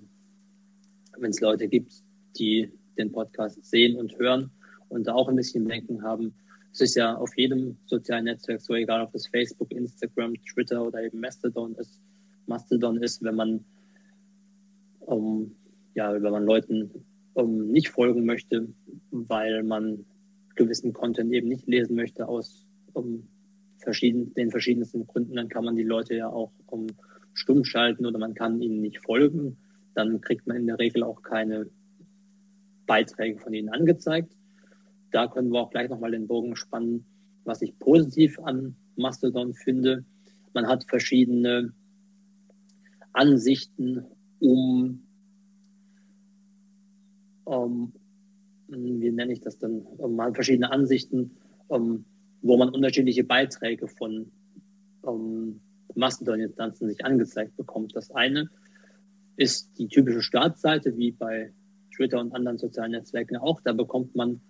wenn 1.17 1.31
es 1.31 1.39
Leute 1.39 1.67
gibt, 1.67 2.03
die 2.37 2.71
den 2.97 3.11
Podcast 3.11 3.63
sehen 3.65 3.97
und 3.97 4.17
hören 4.17 4.51
und 4.89 5.07
da 5.07 5.13
auch 5.13 5.29
ein 5.29 5.35
bisschen 5.35 5.67
Denken 5.67 6.01
haben, 6.03 6.33
es 6.77 6.91
ist 6.91 6.95
ja 6.95 7.15
auf 7.15 7.35
jedem 7.35 7.77
sozialen 7.87 8.25
Netzwerk 8.25 8.61
so, 8.61 8.75
egal 8.75 9.01
ob 9.03 9.15
es 9.15 9.27
Facebook, 9.27 9.71
Instagram, 9.71 10.35
Twitter 10.53 10.85
oder 10.85 11.01
eben 11.03 11.19
Mastodon 11.19 11.73
ist. 11.75 11.99
Mastodon 12.45 13.01
ist, 13.01 13.23
wenn 13.23 13.35
man 13.35 13.65
ähm, 15.07 15.55
ja, 15.95 16.13
wenn 16.13 16.31
man 16.31 16.45
Leuten 16.45 16.91
ähm, 17.35 17.71
nicht 17.71 17.89
folgen 17.89 18.25
möchte, 18.25 18.67
weil 19.09 19.63
man 19.63 20.05
gewissen 20.55 20.93
Content 20.93 21.33
eben 21.33 21.47
nicht 21.47 21.67
lesen 21.67 21.95
möchte 21.95 22.27
aus 22.27 22.67
um, 22.93 23.27
verschieden, 23.79 24.33
den 24.35 24.51
verschiedensten 24.51 25.07
Gründen, 25.07 25.35
dann 25.35 25.49
kann 25.49 25.65
man 25.65 25.75
die 25.75 25.83
Leute 25.83 26.15
ja 26.15 26.29
auch 26.29 26.51
um, 26.67 26.87
stumm 27.33 27.63
schalten 27.63 28.05
oder 28.05 28.19
man 28.19 28.35
kann 28.35 28.61
ihnen 28.61 28.81
nicht 28.81 29.03
folgen. 29.03 29.57
Dann 29.95 30.21
kriegt 30.21 30.45
man 30.45 30.57
in 30.57 30.67
der 30.67 30.77
Regel 30.77 31.03
auch 31.03 31.23
keine 31.23 31.67
Beiträge 32.85 33.39
von 33.39 33.53
ihnen 33.53 33.69
angezeigt. 33.69 34.36
Da 35.11 35.27
können 35.27 35.51
wir 35.51 35.59
auch 35.59 35.69
gleich 35.69 35.89
nochmal 35.89 36.11
den 36.11 36.27
Bogen 36.27 36.55
spannen, 36.55 37.05
was 37.43 37.61
ich 37.61 37.77
positiv 37.79 38.39
an 38.39 38.75
Mastodon 38.95 39.53
finde. 39.53 40.03
Man 40.53 40.67
hat 40.67 40.85
verschiedene 40.85 41.73
Ansichten, 43.13 44.05
um 44.39 45.03
ähm, 47.47 47.93
wie 48.67 49.11
nenne 49.11 49.33
ich 49.33 49.41
das 49.41 49.57
denn, 49.57 49.85
ähm, 49.99 50.15
man 50.15 50.27
hat 50.27 50.35
verschiedene 50.35 50.71
Ansichten, 50.71 51.31
ähm, 51.69 52.05
wo 52.41 52.57
man 52.57 52.69
unterschiedliche 52.69 53.23
Beiträge 53.23 53.87
von 53.87 54.31
ähm, 55.07 55.59
Mastodon-Instanzen 55.95 56.89
sich 56.89 57.03
angezeigt 57.05 57.55
bekommt. 57.55 57.95
Das 57.95 58.11
eine 58.11 58.49
ist 59.37 59.77
die 59.77 59.87
typische 59.87 60.21
Startseite, 60.21 60.97
wie 60.97 61.11
bei 61.11 61.53
Twitter 61.95 62.19
und 62.19 62.33
anderen 62.33 62.57
sozialen 62.57 62.91
Netzwerken 62.91 63.37
auch. 63.37 63.61
Da 63.61 63.73
bekommt 63.73 64.15
man 64.15 64.41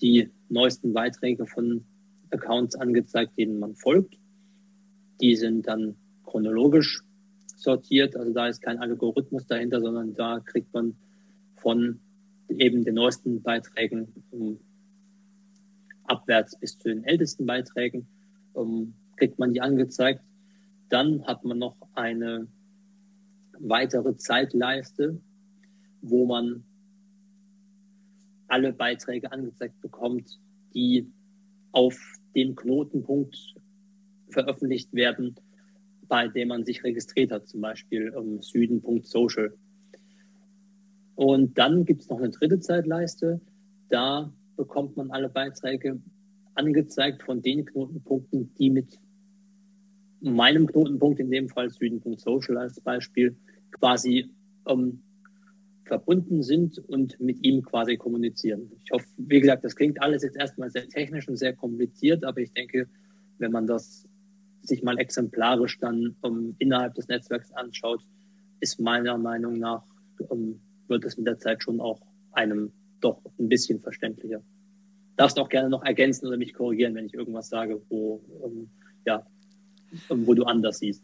die 0.00 0.30
neuesten 0.48 0.92
Beiträge 0.92 1.46
von 1.46 1.84
Accounts 2.30 2.76
angezeigt, 2.76 3.36
denen 3.38 3.58
man 3.58 3.74
folgt. 3.74 4.18
Die 5.20 5.36
sind 5.36 5.66
dann 5.66 5.96
chronologisch 6.24 7.02
sortiert, 7.56 8.16
also 8.16 8.32
da 8.32 8.46
ist 8.46 8.62
kein 8.62 8.78
Algorithmus 8.78 9.46
dahinter, 9.46 9.80
sondern 9.80 10.14
da 10.14 10.40
kriegt 10.40 10.72
man 10.72 10.94
von 11.56 12.00
eben 12.48 12.84
den 12.84 12.94
neuesten 12.94 13.42
Beiträgen 13.42 14.08
um, 14.30 14.58
abwärts 16.04 16.58
bis 16.58 16.78
zu 16.78 16.88
den 16.88 17.04
ältesten 17.04 17.46
Beiträgen 17.46 18.06
um, 18.52 18.94
kriegt 19.16 19.38
man 19.38 19.52
die 19.52 19.60
angezeigt. 19.60 20.22
Dann 20.88 21.26
hat 21.26 21.44
man 21.44 21.58
noch 21.58 21.76
eine 21.94 22.46
weitere 23.58 24.16
Zeitleiste, 24.16 25.20
wo 26.00 26.26
man 26.26 26.64
alle 28.48 28.72
Beiträge 28.72 29.30
angezeigt 29.30 29.80
bekommt, 29.80 30.40
die 30.74 31.10
auf 31.72 31.98
dem 32.34 32.56
Knotenpunkt 32.56 33.54
veröffentlicht 34.30 34.92
werden, 34.92 35.36
bei 36.08 36.28
dem 36.28 36.48
man 36.48 36.64
sich 36.64 36.82
registriert 36.84 37.30
hat, 37.30 37.46
zum 37.46 37.60
Beispiel 37.60 38.10
um, 38.10 38.42
süden.social. 38.42 39.54
Und 41.14 41.58
dann 41.58 41.84
gibt 41.84 42.02
es 42.02 42.08
noch 42.08 42.18
eine 42.18 42.30
dritte 42.30 42.60
Zeitleiste. 42.60 43.40
Da 43.88 44.32
bekommt 44.56 44.96
man 44.96 45.10
alle 45.10 45.28
Beiträge 45.28 46.00
angezeigt 46.54 47.22
von 47.22 47.42
den 47.42 47.64
Knotenpunkten, 47.64 48.54
die 48.54 48.70
mit 48.70 48.98
meinem 50.20 50.66
Knotenpunkt, 50.66 51.20
in 51.20 51.30
dem 51.30 51.48
Fall 51.48 51.70
Süden.social 51.70 52.58
als 52.58 52.80
Beispiel, 52.80 53.36
quasi 53.72 54.30
ähm, 54.66 55.02
verbunden 55.88 56.42
sind 56.42 56.78
und 56.78 57.18
mit 57.18 57.44
ihm 57.44 57.62
quasi 57.62 57.96
kommunizieren. 57.96 58.70
Ich 58.84 58.90
hoffe, 58.92 59.06
wie 59.16 59.40
gesagt, 59.40 59.64
das 59.64 59.74
klingt 59.74 60.00
alles 60.00 60.22
jetzt 60.22 60.36
erstmal 60.36 60.70
sehr 60.70 60.88
technisch 60.88 61.28
und 61.28 61.36
sehr 61.36 61.54
kompliziert, 61.54 62.24
aber 62.24 62.40
ich 62.40 62.52
denke, 62.52 62.88
wenn 63.38 63.50
man 63.50 63.66
das 63.66 64.06
sich 64.62 64.82
mal 64.82 64.98
exemplarisch 64.98 65.78
dann 65.80 66.14
um, 66.20 66.54
innerhalb 66.58 66.94
des 66.94 67.08
Netzwerks 67.08 67.50
anschaut, 67.52 68.00
ist 68.60 68.80
meiner 68.80 69.18
Meinung 69.18 69.58
nach 69.58 69.84
um, 70.28 70.60
wird 70.88 71.04
es 71.04 71.16
mit 71.16 71.26
der 71.26 71.38
Zeit 71.38 71.62
schon 71.62 71.80
auch 71.80 72.00
einem 72.32 72.72
doch 73.00 73.20
ein 73.38 73.48
bisschen 73.48 73.80
verständlicher. 73.80 74.42
Darfst 75.16 75.38
auch 75.38 75.48
gerne 75.48 75.68
noch 75.68 75.84
ergänzen 75.84 76.26
oder 76.26 76.36
mich 76.36 76.54
korrigieren, 76.54 76.94
wenn 76.94 77.06
ich 77.06 77.14
irgendwas 77.14 77.48
sage, 77.48 77.80
wo, 77.88 78.20
ähm, 78.44 78.68
ja, 79.04 79.26
wo 80.08 80.34
du 80.34 80.44
anders 80.44 80.78
siehst. 80.78 81.02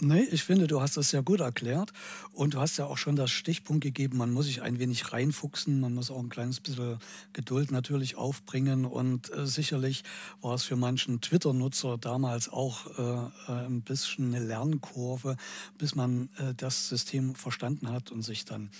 Nee, 0.00 0.22
ich 0.32 0.42
finde, 0.42 0.66
du 0.66 0.80
hast 0.80 0.96
das 0.96 1.10
sehr 1.10 1.22
gut 1.22 1.38
erklärt 1.38 1.92
und 2.32 2.54
du 2.54 2.58
hast 2.58 2.78
ja 2.78 2.86
auch 2.86 2.98
schon 2.98 3.14
das 3.14 3.30
Stichpunkt 3.30 3.84
gegeben, 3.84 4.18
man 4.18 4.32
muss 4.32 4.46
sich 4.46 4.60
ein 4.60 4.80
wenig 4.80 5.12
reinfuchsen, 5.12 5.78
man 5.78 5.94
muss 5.94 6.10
auch 6.10 6.18
ein 6.18 6.30
kleines 6.30 6.58
bisschen 6.58 6.98
Geduld 7.32 7.70
natürlich 7.70 8.16
aufbringen 8.16 8.86
und 8.86 9.32
äh, 9.32 9.46
sicherlich 9.46 10.02
war 10.42 10.54
es 10.54 10.64
für 10.64 10.74
manchen 10.74 11.20
Twitter-Nutzer 11.20 11.96
damals 11.96 12.48
auch 12.48 12.86
äh, 12.98 13.52
äh, 13.52 13.66
ein 13.66 13.82
bisschen 13.82 14.34
eine 14.34 14.44
Lernkurve, 14.44 15.36
bis 15.78 15.94
man 15.94 16.28
äh, 16.38 16.54
das 16.56 16.88
System 16.88 17.36
verstanden 17.36 17.88
hat 17.88 18.10
und 18.10 18.22
sich 18.22 18.44
dann 18.44 18.70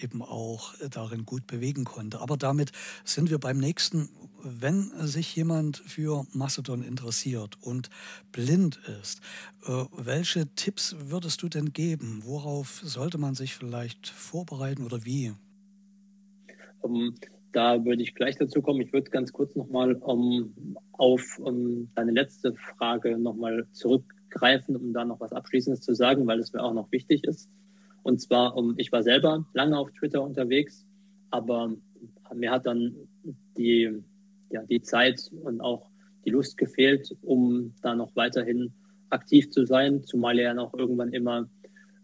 eben 0.00 0.22
auch 0.22 0.74
äh, 0.80 0.88
darin 0.88 1.24
gut 1.24 1.46
bewegen 1.46 1.84
konnte. 1.84 2.20
Aber 2.20 2.36
damit 2.36 2.72
sind 3.04 3.30
wir 3.30 3.38
beim 3.38 3.58
nächsten 3.58 4.08
wenn 4.44 4.90
sich 5.00 5.34
jemand 5.34 5.78
für 5.78 6.26
Mastodon 6.32 6.82
interessiert 6.82 7.56
und 7.62 7.90
blind 8.32 8.80
ist, 9.00 9.20
äh, 9.66 9.84
welche 9.96 10.46
Tipps 10.54 10.96
würdest 11.08 11.42
du 11.42 11.48
denn 11.48 11.72
geben? 11.72 12.22
Worauf 12.24 12.80
sollte 12.84 13.18
man 13.18 13.34
sich 13.34 13.54
vielleicht 13.54 14.08
vorbereiten 14.08 14.84
oder 14.84 15.04
wie? 15.04 15.32
Um, 16.80 16.94
ähm, 16.94 17.14
da 17.52 17.84
würde 17.84 18.02
ich 18.02 18.14
gleich 18.14 18.36
dazu 18.36 18.60
kommen. 18.60 18.80
Ich 18.80 18.92
würde 18.92 19.10
ganz 19.10 19.32
kurz 19.32 19.54
nochmal 19.54 19.94
um, 19.94 20.52
ähm, 20.56 20.78
auf 20.92 21.38
um, 21.38 21.46
ähm, 21.46 21.88
deine 21.94 22.12
letzte 22.12 22.52
Frage 22.54 23.18
nochmal 23.18 23.66
zurückgreifen, 23.72 24.76
um 24.76 24.92
da 24.92 25.04
noch 25.04 25.20
was 25.20 25.32
Abschließendes 25.32 25.80
zu 25.80 25.94
sagen, 25.94 26.26
weil 26.26 26.40
es 26.40 26.52
mir 26.52 26.62
auch 26.62 26.74
noch 26.74 26.90
wichtig 26.92 27.24
ist. 27.24 27.48
Und 28.02 28.20
zwar, 28.20 28.54
ich 28.76 28.92
war 28.92 29.02
selber 29.02 29.46
lange 29.54 29.78
auf 29.78 29.90
Twitter 29.92 30.22
unterwegs, 30.22 30.84
aber 31.30 31.72
mir 32.34 32.50
hat 32.50 32.66
dann 32.66 32.94
die 33.56 34.02
ja, 34.54 34.62
die 34.62 34.80
Zeit 34.80 35.30
und 35.42 35.60
auch 35.60 35.90
die 36.24 36.30
Lust 36.30 36.56
gefehlt, 36.56 37.14
um 37.22 37.74
da 37.82 37.94
noch 37.94 38.14
weiterhin 38.16 38.72
aktiv 39.10 39.50
zu 39.50 39.66
sein, 39.66 40.04
zumal 40.04 40.38
ja 40.38 40.54
noch 40.54 40.72
irgendwann 40.74 41.12
immer 41.12 41.48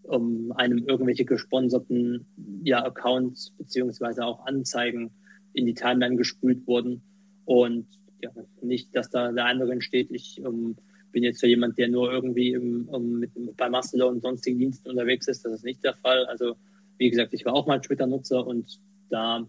um 0.03 0.53
einem 0.53 0.79
irgendwelche 0.87 1.25
gesponserten 1.25 2.27
ja, 2.65 2.85
Accounts 2.85 3.53
beziehungsweise 3.57 4.25
auch 4.25 4.45
Anzeigen 4.47 5.11
in 5.53 5.67
die 5.67 5.75
Timeline 5.75 6.17
gespült 6.17 6.67
wurden 6.67 7.03
und 7.45 7.87
ja, 8.23 8.31
nicht, 8.61 8.95
dass 8.95 9.11
da 9.11 9.31
der 9.33 9.47
andere 9.47 9.81
steht, 9.81 10.11
ich 10.11 10.41
um, 10.45 10.77
bin 11.13 11.23
jetzt 11.23 11.41
so 11.41 11.47
jemand, 11.47 11.79
der 11.79 11.89
nur 11.89 12.13
irgendwie 12.13 12.53
im, 12.53 12.89
um, 12.89 13.21
mit, 13.21 13.31
bei 13.57 13.69
Mastodon 13.69 14.15
und 14.15 14.23
sonstigen 14.23 14.59
Diensten 14.59 14.91
unterwegs 14.91 15.27
ist. 15.29 15.45
Das 15.45 15.55
ist 15.55 15.65
nicht 15.65 15.83
der 15.83 15.95
Fall. 15.95 16.27
Also, 16.27 16.57
wie 16.99 17.11
gesagt, 17.11 17.33
ich 17.33 17.45
war 17.45 17.55
auch 17.55 17.67
mal 17.67 17.81
Twitter-Nutzer 17.81 18.47
und 18.47 18.79
da, 19.09 19.47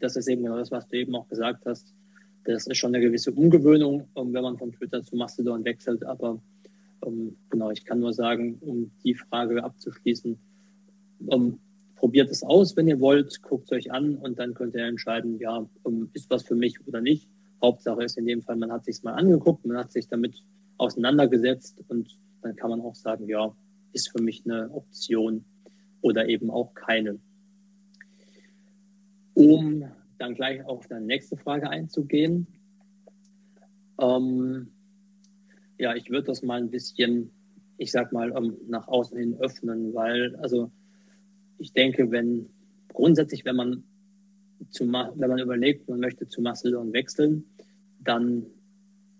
das 0.00 0.16
ist 0.16 0.28
eben 0.28 0.44
genau 0.44 0.58
das, 0.58 0.70
was 0.70 0.86
du 0.88 0.98
eben 0.98 1.14
auch 1.14 1.28
gesagt 1.28 1.64
hast. 1.66 1.94
Das 2.44 2.66
ist 2.66 2.76
schon 2.76 2.94
eine 2.94 3.04
gewisse 3.04 3.32
Umgewöhnung, 3.32 4.08
um, 4.14 4.32
wenn 4.32 4.42
man 4.42 4.56
von 4.56 4.72
Twitter 4.72 5.04
zu 5.04 5.16
Mastodon 5.16 5.64
wechselt. 5.64 6.04
Aber 6.04 6.40
um, 7.00 7.36
genau, 7.50 7.70
ich 7.70 7.84
kann 7.84 8.00
nur 8.00 8.12
sagen, 8.12 8.58
um 8.60 8.90
die 9.04 9.14
Frage 9.14 9.62
abzuschließen, 9.62 10.38
um, 11.26 11.58
probiert 11.96 12.30
es 12.30 12.42
aus, 12.42 12.76
wenn 12.76 12.88
ihr 12.88 13.00
wollt, 13.00 13.42
guckt 13.42 13.64
es 13.64 13.72
euch 13.72 13.92
an 13.92 14.16
und 14.16 14.38
dann 14.38 14.54
könnt 14.54 14.74
ihr 14.74 14.84
entscheiden, 14.84 15.38
ja, 15.40 15.68
ist 16.12 16.30
was 16.30 16.44
für 16.44 16.54
mich 16.54 16.78
oder 16.86 17.00
nicht. 17.00 17.28
Hauptsache 17.60 18.04
ist 18.04 18.16
in 18.16 18.26
dem 18.26 18.40
Fall, 18.40 18.56
man 18.56 18.70
hat 18.70 18.84
sich 18.84 19.02
mal 19.02 19.14
angeguckt, 19.14 19.66
man 19.66 19.76
hat 19.76 19.90
sich 19.90 20.06
damit 20.08 20.44
auseinandergesetzt 20.76 21.82
und 21.88 22.16
dann 22.42 22.54
kann 22.54 22.70
man 22.70 22.80
auch 22.80 22.94
sagen, 22.94 23.28
ja, 23.28 23.52
ist 23.92 24.10
für 24.10 24.22
mich 24.22 24.44
eine 24.44 24.70
Option 24.72 25.44
oder 26.00 26.28
eben 26.28 26.50
auch 26.50 26.72
keine. 26.74 27.18
Um 29.34 29.84
dann 30.18 30.34
gleich 30.34 30.64
auf 30.64 30.86
die 30.86 31.00
nächste 31.00 31.36
Frage 31.36 31.70
einzugehen. 31.70 32.46
Ähm, 34.00 34.68
ja, 35.78 35.94
ich 35.94 36.10
würde 36.10 36.26
das 36.26 36.42
mal 36.42 36.60
ein 36.60 36.70
bisschen, 36.70 37.30
ich 37.76 37.92
sag 37.92 38.12
mal, 38.12 38.30
um, 38.32 38.56
nach 38.68 38.88
außen 38.88 39.18
hin 39.18 39.36
öffnen, 39.38 39.94
weil, 39.94 40.34
also 40.36 40.70
ich 41.58 41.72
denke, 41.72 42.10
wenn 42.10 42.48
grundsätzlich, 42.92 43.44
wenn 43.44 43.56
man 43.56 43.84
zu, 44.70 44.84
wenn 44.86 45.30
man 45.30 45.38
überlegt, 45.38 45.88
man 45.88 46.00
möchte 46.00 46.28
zu 46.28 46.42
Mastodon 46.42 46.92
wechseln, 46.92 47.44
dann 48.00 48.46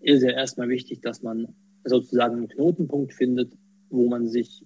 ist 0.01 0.23
ja 0.23 0.31
erstmal 0.31 0.69
wichtig, 0.69 1.01
dass 1.01 1.21
man 1.21 1.53
sozusagen 1.83 2.37
einen 2.37 2.47
Knotenpunkt 2.49 3.13
findet, 3.13 3.57
wo 3.89 4.07
man 4.07 4.27
sich 4.27 4.65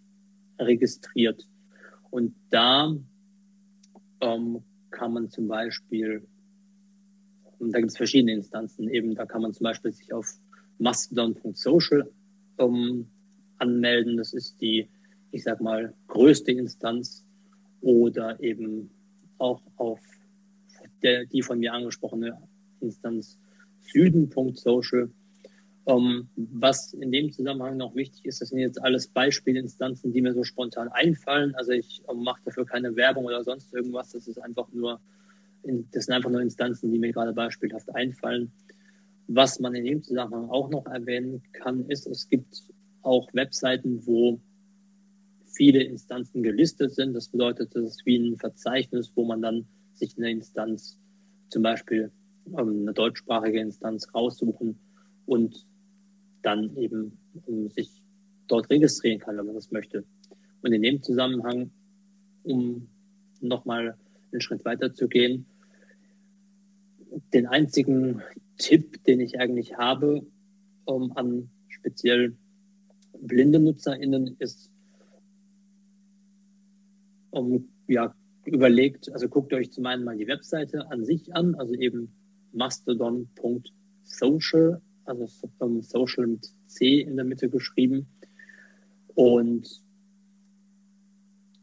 registriert. 0.60 1.48
Und 2.10 2.36
da 2.50 2.96
ähm, 4.22 4.64
kann 4.94 5.14
man 5.14 5.30
zum 5.30 5.48
Beispiel, 5.48 6.26
da 7.60 7.80
gibt 7.80 7.92
es 7.92 7.98
verschiedene 7.98 8.34
Instanzen, 8.34 8.90
eben 8.90 9.16
da 9.16 9.26
kann 9.26 9.42
man 9.42 9.54
zum 9.54 9.66
Beispiel 9.66 9.92
sich 9.92 10.14
auf 10.14 10.28
mastodon.social 10.78 12.10
ähm, 12.60 13.08
anmelden. 13.58 14.18
Das 14.18 14.34
ist 14.34 14.62
die, 14.62 14.88
ich 15.32 15.44
sag 15.44 15.60
mal, 15.62 15.94
größte 16.08 16.52
Instanz 16.52 17.26
oder 17.82 18.40
eben 18.42 18.90
auch 19.40 19.62
auf 19.76 20.00
der, 21.02 21.26
die 21.26 21.42
von 21.42 21.60
mir 21.60 21.74
angesprochene 21.74 22.38
Instanz 22.80 23.38
süden.social. 23.82 25.10
Ähm, 25.86 26.30
was 26.36 26.94
in 26.94 27.12
dem 27.12 27.32
Zusammenhang 27.32 27.76
noch 27.76 27.94
wichtig 27.96 28.26
ist, 28.26 28.42
das 28.42 28.50
sind 28.50 28.60
jetzt 28.60 28.82
alles 28.82 29.08
Beispielinstanzen, 29.08 30.14
die 30.14 30.22
mir 30.22 30.34
so 30.34 30.44
spontan 30.44 30.88
einfallen. 30.90 31.54
Also 31.56 31.72
ich 31.74 32.02
ähm, 32.10 32.24
mache 32.24 32.42
dafür 32.46 32.66
keine 32.66 32.96
Werbung 32.96 33.26
oder 33.26 33.44
sonst 33.44 33.74
irgendwas. 33.74 34.12
Das 34.12 34.28
ist 34.28 34.38
einfach 34.38 34.68
nur, 34.72 35.02
das 35.64 36.06
sind 36.06 36.16
einfach 36.16 36.30
nur 36.30 36.42
Instanzen, 36.42 36.92
die 36.92 37.00
mir 37.00 37.12
gerade 37.12 37.34
beispielhaft 37.34 37.94
einfallen. 37.94 38.52
Was 39.28 39.60
man 39.60 39.76
in 39.76 39.84
dem 39.84 40.04
Zusammenhang 40.04 40.50
auch 40.50 40.70
noch 40.70 40.86
erwähnen 40.86 41.42
kann, 41.52 41.86
ist, 41.90 42.08
es 42.08 42.30
gibt 42.30 42.64
auch 43.02 43.28
Webseiten, 43.34 44.06
wo 44.06 44.40
viele 45.54 45.84
Instanzen 45.84 46.44
gelistet 46.44 46.94
sind. 46.94 47.14
Das 47.14 47.28
bedeutet, 47.28 47.76
das 47.76 47.84
ist 47.84 48.06
wie 48.06 48.18
ein 48.18 48.38
Verzeichnis, 48.38 49.12
wo 49.16 49.26
man 49.26 49.42
dann 49.42 49.66
sich 49.94 50.18
eine 50.18 50.32
Instanz, 50.32 50.98
zum 51.50 51.62
Beispiel 51.62 52.12
ähm, 52.58 52.82
eine 52.84 52.94
deutschsprachige 52.94 53.60
Instanz 53.60 54.08
raussuchen 54.14 54.80
und 55.26 55.66
dann 56.44 56.78
eben 56.78 57.18
um 57.46 57.70
sich 57.70 58.04
dort 58.48 58.70
registrieren 58.70 59.20
kann, 59.20 59.38
wenn 59.38 59.48
man 59.48 59.56
das 59.56 59.72
möchte. 59.72 60.04
Und 60.62 60.74
in 60.74 60.84
dem 60.84 61.02
Zusammenhang, 61.02 61.72
um 62.44 62.88
nochmal 63.42 63.98
einen 64.32 64.42
Schritt 64.42 64.64
weiter 64.66 64.94
zu 64.94 65.08
gehen, 65.08 65.48
den 67.34 67.48
einzigen 67.48 68.22
Tipp, 68.58 69.04
den 69.06 69.20
ich 69.20 69.40
eigentlich 69.40 69.78
habe 69.78 70.26
um, 70.86 71.18
an 71.18 71.50
speziell 71.68 72.36
blinde 73.20 73.60
NutzerInnen, 73.60 74.36
ist, 74.40 74.72
um, 77.32 77.68
ja, 77.88 78.16
überlegt, 78.46 79.12
also 79.12 79.28
guckt 79.30 79.54
euch 79.54 79.72
zum 79.72 79.86
einen 79.86 80.04
mal 80.04 80.18
die 80.18 80.28
Webseite 80.28 80.92
an 80.92 81.06
sich 81.06 81.34
an, 81.36 81.56
also 81.56 81.74
eben 81.74 82.12
mastodon.social, 82.52 84.82
also 85.06 85.28
Social 85.82 86.28
mit 86.28 86.50
C 86.68 87.02
in 87.02 87.16
der 87.16 87.26
Mitte 87.26 87.50
geschrieben. 87.50 88.08
Und 89.16 89.82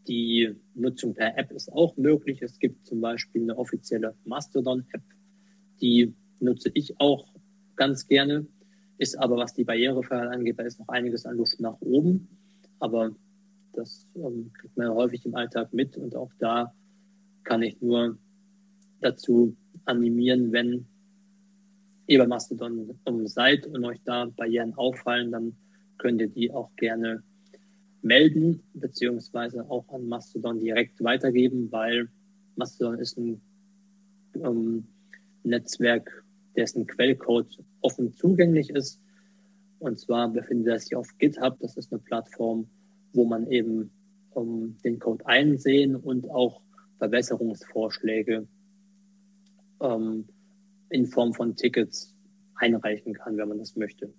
die 0.07 0.55
Nutzung 0.75 1.15
per 1.15 1.37
App 1.39 1.53
ist 1.53 1.73
auch 1.73 1.97
möglich. 1.97 2.43
Es 2.43 2.59
gibt 2.59 2.87
zum 2.87 3.01
Beispiel 3.01 3.43
eine 3.43 3.57
offizielle 3.57 4.15
Mastodon-App, 4.25 5.03
die 5.81 6.15
nutze 6.41 6.71
ich 6.75 6.99
auch 7.01 7.35
ganz 7.77 8.07
gerne, 8.07 8.47
ist 8.99 9.19
aber, 9.19 9.37
was 9.37 9.55
die 9.55 9.65
Barrierefreiheit 9.65 10.29
angeht, 10.35 10.59
da 10.59 10.65
ist 10.65 10.79
noch 10.79 10.89
einiges 10.89 11.25
an 11.25 11.37
Luft 11.37 11.61
nach 11.61 11.81
oben. 11.81 12.29
Aber 12.79 13.15
das 13.73 14.07
ähm, 14.17 14.51
kriegt 14.53 14.77
man 14.77 14.91
häufig 14.91 15.25
im 15.25 15.35
Alltag 15.35 15.73
mit 15.73 15.97
und 15.97 16.15
auch 16.17 16.33
da 16.39 16.75
kann 17.45 17.63
ich 17.63 17.81
nur 17.81 18.19
dazu 19.01 19.57
animieren, 19.85 20.53
wenn 20.53 20.87
ihr 22.11 22.19
bei 22.19 22.27
Mastodon 22.27 22.97
seid 23.27 23.69
und 23.69 23.85
euch 23.85 24.01
da 24.05 24.27
Barrieren 24.37 24.75
auffallen, 24.75 25.31
dann 25.31 25.55
könnt 25.97 26.21
ihr 26.21 26.27
die 26.27 26.51
auch 26.51 26.75
gerne 26.75 27.23
melden, 28.03 28.65
beziehungsweise 28.75 29.71
auch 29.71 29.89
an 29.91 30.09
Mastodon 30.09 30.59
direkt 30.59 31.03
weitergeben, 31.05 31.71
weil 31.71 32.09
Mastodon 32.57 32.99
ist 32.99 33.17
ein 33.17 33.41
ähm, 34.35 34.89
Netzwerk, 35.45 36.25
dessen 36.57 36.85
Quellcode 36.89 37.63
offen 37.81 38.13
zugänglich 38.13 38.71
ist. 38.71 39.01
Und 39.79 40.01
zwar 40.01 40.29
befindet 40.33 40.67
er 40.67 40.79
sich 40.81 40.97
auf 40.97 41.17
GitHub. 41.19 41.61
Das 41.61 41.77
ist 41.77 41.93
eine 41.93 42.01
Plattform, 42.01 42.69
wo 43.13 43.25
man 43.25 43.47
eben 43.53 43.93
um, 44.31 44.77
den 44.83 44.99
Code 44.99 45.25
einsehen 45.27 45.95
und 45.95 46.29
auch 46.29 46.61
Verbesserungsvorschläge 46.99 48.49
ähm, 49.81 50.25
in 50.91 51.07
Form 51.07 51.33
von 51.33 51.57
Tickets 51.57 52.15
einreichen 52.57 53.15
kann, 53.15 53.37
wenn 53.37 53.49
man 53.49 53.59
das 53.59 53.77
möchte. 53.77 54.13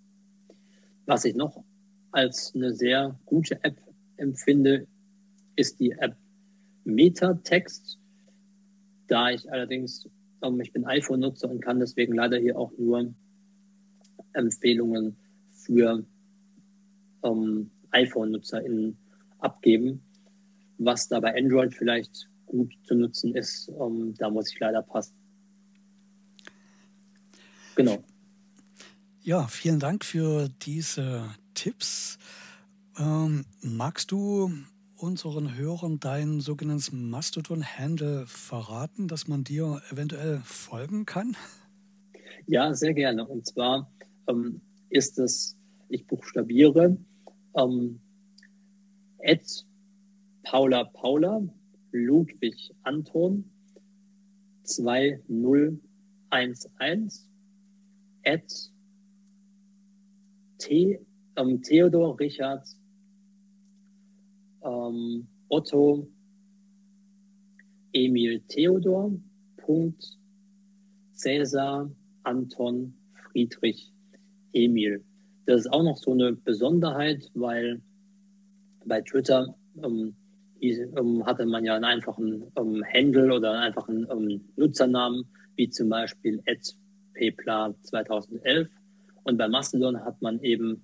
Was 1.06 1.26
ich 1.26 1.36
noch 1.36 1.64
als 2.12 2.54
eine 2.56 2.74
sehr 2.74 3.20
gute 3.26 3.64
App 3.64 3.78
empfinde, 4.18 4.88
ist 5.56 5.80
die 5.80 5.92
App 5.92 6.16
Metatext. 6.84 8.00
Da 9.08 9.30
ich 9.30 9.52
allerdings, 9.52 10.10
ich 10.62 10.74
bin 10.74 10.86
iPhone-Nutzer 10.86 11.50
und 11.50 11.62
kann 11.62 11.80
deswegen 11.80 12.16
leider 12.16 12.38
hier 12.38 12.58
auch 12.58 12.72
nur 12.78 13.14
Empfehlungen 14.34 15.18
für 15.52 16.04
ähm, 17.24 17.70
iPhone-NutzerInnen 17.92 18.98
abgeben. 19.40 20.02
Was 20.78 21.10
da 21.10 21.20
bei 21.20 21.36
Android 21.36 21.74
vielleicht 21.74 22.30
gut 22.46 22.74
zu 22.84 22.96
nutzen 22.96 23.36
ist, 23.36 23.70
ähm, 23.80 24.14
da 24.18 24.30
muss 24.30 24.52
ich 24.52 24.60
leider 24.60 24.82
passen. 24.82 25.21
Genau. 27.76 28.04
Ja, 29.24 29.48
vielen 29.48 29.80
Dank 29.80 30.04
für 30.04 30.50
diese 30.64 31.30
Tipps. 31.54 32.18
Ähm, 32.98 33.46
magst 33.62 34.12
du 34.12 34.52
unseren 34.98 35.56
Hörern 35.56 36.00
dein 36.00 36.42
sogenanntes 36.42 36.92
Mastodon-Handle 36.92 38.26
verraten, 38.28 39.08
dass 39.08 39.28
man 39.28 39.44
dir 39.44 39.82
eventuell 39.92 40.42
folgen 40.44 41.06
kann? 41.06 41.36
Ja, 42.48 42.74
sehr 42.74 42.94
gerne. 42.94 43.26
Und 43.28 43.46
zwar 43.46 43.92
ähm, 44.28 44.62
ist 44.90 45.18
es, 45.20 45.58
ich 45.90 46.06
buchstabiere, 46.06 46.98
ähm, 47.56 48.00
Paula 50.44 50.84
Paula 50.86 51.42
Ludwig 51.92 52.72
Anton 52.84 53.44
2011 54.64 55.80
at 58.26 58.72
T, 60.58 61.00
ähm, 61.36 61.62
Theodor 61.62 62.20
Richard 62.20 62.68
ähm, 64.64 65.28
Otto 65.50 66.08
Emil 67.94 68.42
Theodor 68.48 69.12
Punkt 69.58 70.18
Cäsar 71.14 71.90
Anton 72.24 72.94
Friedrich 73.14 73.92
Emil. 74.54 75.04
Das 75.46 75.62
ist 75.62 75.72
auch 75.72 75.84
noch 75.84 75.98
so 75.98 76.12
eine 76.12 76.34
Besonderheit, 76.34 77.30
weil 77.34 77.82
bei 78.86 79.02
Twitter 79.02 79.56
ähm, 79.84 80.16
ähm, 80.62 81.26
hatte 81.26 81.46
man 81.46 81.66
ja 81.66 81.76
einen 81.76 81.86
einfachen 81.86 82.52
ähm, 82.56 82.84
Handle 82.94 83.34
oder 83.34 83.52
einen 83.52 83.64
einfachen 83.64 84.08
ähm, 84.12 84.42
Nutzernamen, 84.56 85.26
wie 85.56 85.70
zum 85.70 85.90
Beispiel 85.90 86.42
pepla 87.22 87.74
2011. 87.84 88.68
Und 89.24 89.38
bei 89.38 89.48
Mastodon 89.48 90.04
hat 90.04 90.20
man 90.24 90.42
eben 90.42 90.82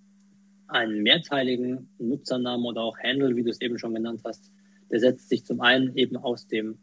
einen 0.68 1.02
mehrteiligen 1.02 1.90
Nutzernamen 1.98 2.68
oder 2.68 2.84
auch 2.84 3.00
Handle, 3.00 3.36
wie 3.36 3.42
du 3.44 3.50
es 3.50 3.60
eben 3.62 3.80
schon 3.80 3.96
genannt 3.96 4.22
hast. 4.24 4.52
Der 4.92 5.00
setzt 5.00 5.30
sich 5.30 5.44
zum 5.44 5.62
einen 5.62 5.96
eben 5.96 6.16
aus 6.16 6.48
dem 6.48 6.78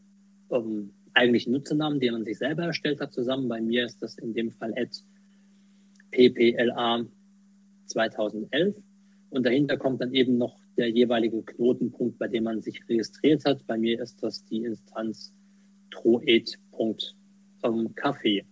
ähm, 0.51 0.91
eigentlichen 1.13 1.53
Nutzernamen, 1.53 2.01
den 2.01 2.15
man 2.15 2.25
sich 2.25 2.39
selber 2.39 2.65
erstellt 2.65 3.01
hat, 3.01 3.13
zusammen. 3.13 3.49
Bei 3.49 3.61
mir 3.61 3.85
ist 3.85 4.03
das 4.03 4.19
in 4.19 4.35
dem 4.35 4.51
Fall 4.51 4.75
ppla 6.11 7.07
2011. 7.87 8.75
Und 9.31 9.47
dahinter 9.47 9.77
kommt 9.77 10.01
dann 10.01 10.15
eben 10.15 10.37
noch 10.37 10.59
der 10.77 10.91
jeweilige 10.91 11.43
Knotenpunkt, 11.43 12.19
bei 12.19 12.27
dem 12.27 12.43
man 12.45 12.61
sich 12.61 12.81
registriert 12.89 13.45
hat. 13.45 13.65
Bei 13.69 13.79
mir 13.79 14.01
ist 14.01 14.21
das 14.23 14.45
die 14.47 14.65
Instanz 14.65 15.33
troet.café. 15.93 18.45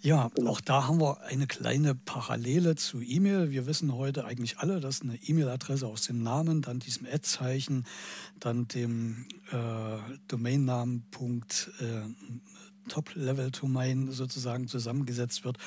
Ja, 0.00 0.30
genau. 0.34 0.52
auch 0.52 0.60
da 0.60 0.86
haben 0.86 1.00
wir 1.00 1.22
eine 1.22 1.48
kleine 1.48 1.94
Parallele 1.94 2.76
zu 2.76 3.00
E-Mail. 3.00 3.50
Wir 3.50 3.66
wissen 3.66 3.92
heute 3.92 4.24
eigentlich 4.24 4.58
alle, 4.58 4.78
dass 4.78 5.02
eine 5.02 5.16
E-Mail-Adresse 5.16 5.86
aus 5.86 6.02
dem 6.02 6.22
Namen, 6.22 6.62
dann 6.62 6.78
diesem 6.78 7.06
Ad-Zeichen, 7.06 7.84
dann 8.38 8.68
dem 8.68 9.26
äh, 9.50 9.98
Domainnamen 10.28 11.04
äh, 11.80 12.88
Top-Level-Domain 12.88 14.12
sozusagen 14.12 14.68
zusammengesetzt 14.68 15.44
wird. 15.44 15.58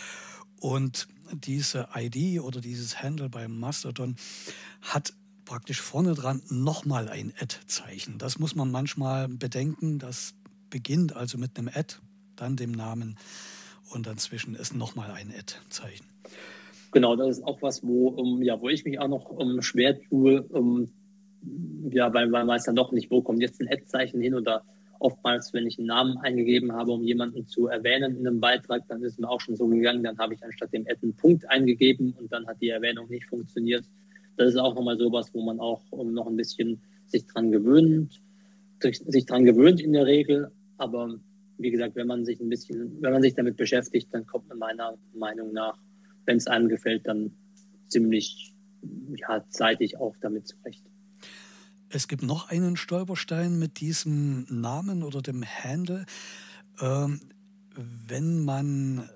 Und 0.62 1.10
diese 1.34 1.89
ID 1.94 2.39
oder 2.39 2.62
dieses 2.62 3.02
Handle 3.02 3.28
beim 3.28 3.60
Mastodon 3.60 4.15
hat 4.82 5.13
praktisch 5.44 5.82
vorne 5.82 6.13
dran 6.13 6.41
nochmal 6.48 7.10
ein 7.10 7.34
Ad-Zeichen. 7.38 8.17
Das 8.17 8.39
muss 8.39 8.56
man 8.56 8.72
manchmal 8.72 9.28
bedenken. 9.28 10.00
Das 10.00 10.36
beginnt 10.70 11.13
also 11.17 11.38
mit 11.38 11.58
einem 11.58 11.67
Ad, 11.67 11.96
dann 12.38 12.56
dem 12.56 12.72
Namen 12.72 13.17
und 13.94 14.08
dazwischen 14.08 14.56
ist 14.56 14.76
nochmal 14.76 15.12
ein 15.12 15.32
Ad-Zeichen. 15.38 16.06
Genau, 16.92 17.16
das 17.16 17.38
ist 17.38 17.44
auch 17.44 17.62
was, 17.62 17.86
wo, 17.86 18.10
um, 18.10 18.42
ja, 18.42 18.60
wo 18.60 18.70
ich 18.70 18.84
mich 18.84 19.00
auch 19.00 19.08
noch 19.08 19.30
um, 19.30 19.62
schwer 19.62 20.00
tue, 20.02 20.42
um, 20.44 20.92
ja, 21.90 22.14
weil, 22.14 22.28
man 22.28 22.48
weiß 22.48 22.66
dann 22.66 22.76
doch 22.76 22.92
nicht, 22.92 23.10
wo 23.10 23.22
kommt 23.22 23.42
jetzt 23.42 23.62
ein 23.62 23.70
Ad-Zeichen 23.70 24.22
hin 24.22 24.36
oder 24.36 24.64
oftmals, 25.00 25.54
wenn 25.54 25.66
ich 25.66 25.78
einen 25.78 25.88
Namen 25.88 26.18
eingegeben 26.18 26.74
habe, 26.74 26.92
um 26.92 27.04
jemanden 27.04 27.48
zu 27.48 27.68
erwähnen 27.68 28.18
in 28.18 28.28
einem 28.28 28.40
Beitrag, 28.40 28.84
dann 28.88 29.02
ist 29.04 29.20
mir 29.20 29.30
auch 29.30 29.42
schon 29.42 29.56
so 29.56 29.68
gegangen, 29.68 30.04
dann 30.04 30.18
habe 30.18 30.36
ich 30.36 30.44
anstatt 30.44 30.74
dem 30.74 30.86
Ad 30.88 31.00
einen 31.02 31.16
Punkt 31.16 31.50
eingegeben 31.50 32.14
und 32.20 32.32
dann 32.32 32.46
hat 32.46 32.62
die 32.62 32.70
Erwähnung 32.70 33.10
nicht 33.10 33.26
funktioniert. 33.26 33.84
Das 34.38 34.50
ist 34.50 34.58
auch 34.58 34.76
nochmal 34.76 34.98
sowas, 34.98 35.34
wo 35.34 35.44
man 35.44 35.60
auch 35.60 35.82
noch 35.92 36.28
ein 36.28 36.36
bisschen 36.36 36.82
sich 37.08 37.26
dran 37.26 37.52
gewöhnt, 37.52 38.22
sich 38.80 39.26
dran 39.26 39.46
gewöhnt 39.46 39.82
in 39.82 39.94
der 39.94 40.06
Regel, 40.06 40.52
aber 40.78 41.20
wie 41.62 41.71
gesagt, 41.71 41.95
wenn 41.95 42.08
man 42.08 42.26
sich 42.26 42.39
ein 42.39 42.50
bisschen, 42.50 43.02
wenn 43.02 43.12
man 43.13 43.21
sich 43.21 43.36
damit 43.36 43.58
beschäftigt, 43.58 44.10
dann 44.12 44.26
kommt 44.26 44.50
man 44.50 44.58
meiner 44.58 44.97
Meinung 45.13 45.54
nach, 45.54 45.78
wenn 46.26 46.38
es 46.38 46.47
einem 46.47 46.69
gefällt, 46.69 47.08
dann 47.08 47.32
ziemlich 47.88 48.54
ja, 49.15 49.45
zeitig 49.50 49.97
auch 49.97 50.15
damit 50.21 50.47
zurecht. 50.47 50.84
Es 51.89 52.08
gibt 52.08 52.24
noch 52.24 52.50
einen 52.50 52.78
Stolperstein 52.78 53.60
mit 53.60 53.82
diesem 53.82 54.45
Namen 54.50 55.04
oder 55.04 55.21
dem 55.21 55.43
Handle. 55.43 56.06
Ähm, 56.80 57.19
wenn 58.08 58.43
man 58.43 59.10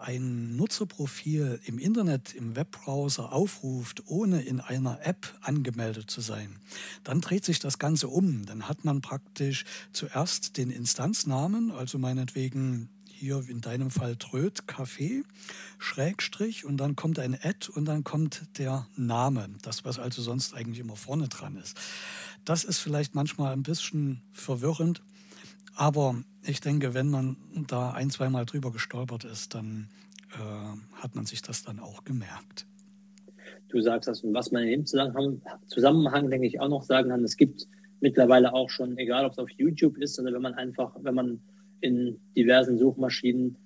ein 0.00 0.56
Nutzerprofil 0.56 1.60
im 1.64 1.78
Internet, 1.78 2.34
im 2.34 2.56
Webbrowser 2.56 3.32
aufruft, 3.32 4.02
ohne 4.06 4.42
in 4.42 4.60
einer 4.60 5.04
App 5.06 5.34
angemeldet 5.40 6.10
zu 6.10 6.20
sein, 6.20 6.56
dann 7.04 7.20
dreht 7.20 7.44
sich 7.44 7.58
das 7.58 7.78
Ganze 7.78 8.08
um. 8.08 8.46
Dann 8.46 8.68
hat 8.68 8.84
man 8.84 9.00
praktisch 9.00 9.64
zuerst 9.92 10.56
den 10.56 10.70
Instanznamen, 10.70 11.70
also 11.70 11.98
meinetwegen 11.98 12.88
hier 13.20 13.44
in 13.48 13.60
deinem 13.60 13.90
Fall 13.90 14.16
Tröd 14.16 14.62
Café, 14.66 15.24
Schrägstrich 15.78 16.64
und 16.64 16.78
dann 16.78 16.96
kommt 16.96 17.18
ein 17.18 17.34
Ad 17.34 17.68
und 17.70 17.84
dann 17.84 18.02
kommt 18.02 18.46
der 18.56 18.86
Name, 18.96 19.50
das 19.60 19.84
was 19.84 19.98
also 19.98 20.22
sonst 20.22 20.54
eigentlich 20.54 20.78
immer 20.78 20.96
vorne 20.96 21.28
dran 21.28 21.56
ist. 21.56 21.78
Das 22.46 22.64
ist 22.64 22.78
vielleicht 22.78 23.14
manchmal 23.14 23.52
ein 23.52 23.62
bisschen 23.62 24.22
verwirrend, 24.32 25.02
aber 25.74 26.22
ich 26.44 26.60
denke, 26.60 26.94
wenn 26.94 27.10
man 27.10 27.36
da 27.68 27.92
ein, 27.92 28.10
zweimal 28.10 28.46
drüber 28.46 28.72
gestolpert 28.72 29.24
ist, 29.24 29.54
dann 29.54 29.88
äh, 30.32 30.98
hat 31.00 31.14
man 31.14 31.26
sich 31.26 31.42
das 31.42 31.62
dann 31.62 31.78
auch 31.78 32.04
gemerkt. 32.04 32.66
Du 33.68 33.80
sagst 33.80 34.08
das, 34.08 34.22
und 34.22 34.34
was 34.34 34.50
man 34.50 34.64
in 34.64 34.70
dem 34.70 34.86
Zusammenhang, 34.86 35.42
Zusammenhang, 35.66 36.30
denke 36.30 36.46
ich, 36.46 36.60
auch 36.60 36.68
noch 36.68 36.82
sagen 36.82 37.10
kann, 37.10 37.22
es 37.22 37.36
gibt 37.36 37.68
mittlerweile 38.00 38.52
auch 38.52 38.70
schon, 38.70 38.98
egal 38.98 39.24
ob 39.26 39.32
es 39.32 39.38
auf 39.38 39.50
YouTube 39.50 39.98
ist 39.98 40.18
oder 40.18 40.32
wenn 40.32 40.42
man 40.42 40.54
einfach, 40.54 40.94
wenn 41.02 41.14
man 41.14 41.40
in 41.80 42.18
diversen 42.36 42.78
Suchmaschinen 42.78 43.56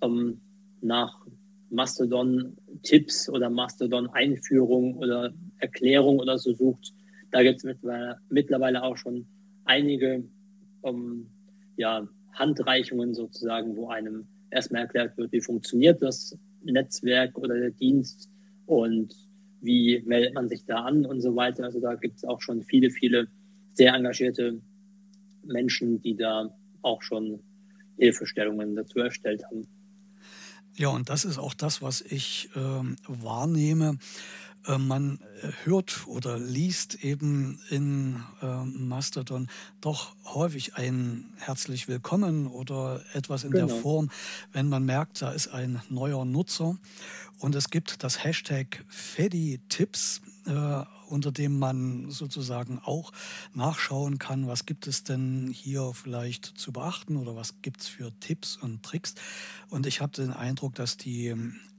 ähm, 0.00 0.40
nach 0.80 1.26
Mastodon-Tipps 1.70 3.28
oder 3.28 3.50
Mastodon-Einführung 3.50 4.96
oder 4.96 5.32
Erklärung 5.58 6.18
oder 6.18 6.38
so 6.38 6.54
sucht, 6.54 6.94
da 7.30 7.42
gibt 7.42 7.64
es 7.64 7.76
mittlerweile, 8.28 8.82
auch 8.82 8.96
schon 8.96 9.26
einige 9.64 10.24
ähm, 10.84 11.26
ja, 11.76 12.06
Handreichungen 12.32 13.14
sozusagen, 13.14 13.76
wo 13.76 13.88
einem 13.88 14.26
erstmal 14.50 14.82
erklärt 14.82 15.16
wird, 15.16 15.32
wie 15.32 15.40
funktioniert 15.40 16.02
das 16.02 16.36
Netzwerk 16.62 17.36
oder 17.38 17.58
der 17.58 17.70
Dienst 17.70 18.30
und 18.66 19.14
wie 19.60 20.02
meldet 20.06 20.34
man 20.34 20.48
sich 20.48 20.64
da 20.64 20.84
an 20.84 21.06
und 21.06 21.20
so 21.20 21.34
weiter. 21.36 21.64
Also 21.64 21.80
da 21.80 21.94
gibt 21.94 22.16
es 22.16 22.24
auch 22.24 22.40
schon 22.40 22.62
viele, 22.62 22.90
viele 22.90 23.28
sehr 23.72 23.94
engagierte 23.94 24.60
Menschen, 25.44 26.00
die 26.00 26.16
da 26.16 26.54
auch 26.82 27.02
schon 27.02 27.40
Hilfestellungen 27.98 28.76
dazu 28.76 28.98
erstellt 28.98 29.44
haben. 29.44 29.66
Ja, 30.76 30.88
und 30.88 31.08
das 31.08 31.24
ist 31.24 31.38
auch 31.38 31.54
das, 31.54 31.82
was 31.82 32.00
ich 32.00 32.50
ähm, 32.56 32.96
wahrnehme. 33.06 33.98
Äh, 34.66 34.78
man 34.78 35.18
äh, 35.42 35.48
hört 35.64 36.06
oder 36.06 36.38
liest 36.38 37.04
eben 37.04 37.60
in 37.70 38.22
äh, 38.40 38.64
Mastodon 38.64 39.48
doch 39.80 40.14
häufig 40.24 40.76
ein 40.76 41.32
herzlich 41.36 41.88
willkommen 41.88 42.46
oder 42.46 43.02
etwas 43.12 43.44
in 43.44 43.50
genau. 43.50 43.66
der 43.66 43.76
Form, 43.76 44.10
wenn 44.52 44.68
man 44.68 44.84
merkt, 44.84 45.20
da 45.22 45.32
ist 45.32 45.48
ein 45.48 45.82
neuer 45.88 46.24
Nutzer. 46.24 46.76
Und 47.38 47.54
es 47.54 47.68
gibt 47.68 48.02
das 48.02 48.24
Hashtag 48.24 48.84
FediTips, 48.88 50.22
äh, 50.46 50.84
unter 51.08 51.30
dem 51.30 51.58
man 51.58 52.10
sozusagen 52.10 52.78
auch 52.78 53.12
nachschauen 53.52 54.18
kann, 54.18 54.46
was 54.46 54.64
gibt 54.64 54.86
es 54.86 55.04
denn 55.04 55.50
hier 55.52 55.92
vielleicht 55.92 56.46
zu 56.46 56.72
beachten 56.72 57.16
oder 57.16 57.36
was 57.36 57.60
gibt 57.60 57.82
es 57.82 57.88
für 57.88 58.12
Tipps 58.20 58.56
und 58.56 58.82
Tricks. 58.82 59.14
Und 59.68 59.86
ich 59.86 60.00
habe 60.00 60.12
den 60.12 60.32
Eindruck, 60.32 60.74
dass 60.74 60.96
die 60.96 61.34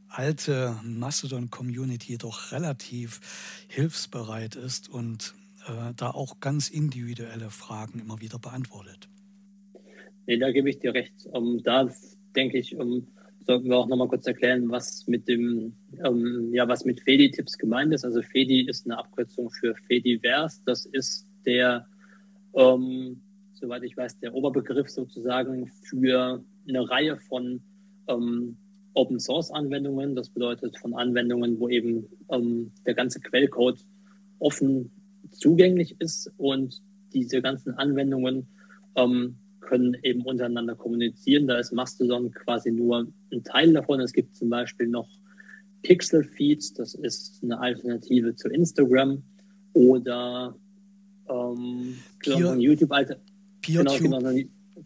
alte 0.09 0.79
Mastodon-Community 0.83 2.17
doch 2.17 2.51
relativ 2.51 3.65
hilfsbereit 3.67 4.55
ist 4.55 4.89
und 4.89 5.33
äh, 5.67 5.93
da 5.95 6.11
auch 6.11 6.39
ganz 6.39 6.69
individuelle 6.69 7.49
Fragen 7.49 7.99
immer 7.99 8.21
wieder 8.21 8.39
beantwortet. 8.39 9.09
Nee, 10.27 10.37
da 10.37 10.51
gebe 10.51 10.69
ich 10.69 10.79
dir 10.79 10.93
recht. 10.93 11.13
Um, 11.31 11.61
da 11.63 11.89
denke 12.35 12.57
ich, 12.57 12.75
um, 12.75 13.07
sollten 13.45 13.69
wir 13.69 13.77
auch 13.77 13.87
nochmal 13.87 14.07
kurz 14.07 14.25
erklären, 14.25 14.69
was 14.69 15.05
mit 15.07 15.27
dem, 15.27 15.73
um, 16.03 16.53
ja, 16.53 16.67
was 16.67 16.85
mit 16.85 17.01
Fedi-Tipps 17.01 17.57
gemeint 17.57 17.93
ist. 17.93 18.05
Also 18.05 18.21
Fedi 18.21 18.67
ist 18.67 18.85
eine 18.85 18.97
Abkürzung 18.97 19.51
für 19.51 19.75
Fediverse. 19.87 20.61
Das 20.65 20.85
ist 20.85 21.27
der, 21.45 21.87
soweit 22.53 23.83
ich 23.83 23.95
weiß, 23.97 24.19
der 24.19 24.33
Oberbegriff 24.33 24.89
sozusagen 24.89 25.67
für 25.67 26.43
eine 26.67 26.89
Reihe 26.89 27.17
von 27.17 27.61
um, 28.07 28.57
Open 28.95 29.19
Source 29.19 29.51
Anwendungen. 29.51 30.15
Das 30.15 30.29
bedeutet 30.29 30.77
von 30.77 30.95
Anwendungen, 30.95 31.59
wo 31.59 31.69
eben 31.69 32.07
ähm, 32.31 32.71
der 32.85 32.95
ganze 32.95 33.19
Quellcode 33.19 33.79
offen 34.39 34.91
zugänglich 35.31 35.95
ist 35.99 36.31
und 36.37 36.81
diese 37.13 37.41
ganzen 37.41 37.73
Anwendungen 37.75 38.47
ähm, 38.95 39.35
können 39.59 39.97
eben 40.03 40.21
untereinander 40.21 40.75
kommunizieren. 40.75 41.47
Da 41.47 41.57
ist 41.59 41.73
Mastodon 41.73 42.31
quasi 42.31 42.71
nur 42.71 43.07
ein 43.31 43.43
Teil 43.43 43.73
davon. 43.73 43.99
Es 43.99 44.13
gibt 44.13 44.35
zum 44.35 44.49
Beispiel 44.49 44.87
noch 44.87 45.09
Pixel 45.81 46.23
Feeds, 46.23 46.73
das 46.73 46.95
ist 46.95 47.43
eine 47.43 47.59
Alternative 47.59 48.35
zu 48.35 48.49
Instagram 48.49 49.23
oder 49.73 50.55
ähm, 51.29 51.97
Peer, 52.19 52.55
YouTube 52.57 52.91
Alter. 52.91 53.17
Genau, 53.61 53.97
genau, 53.97 54.19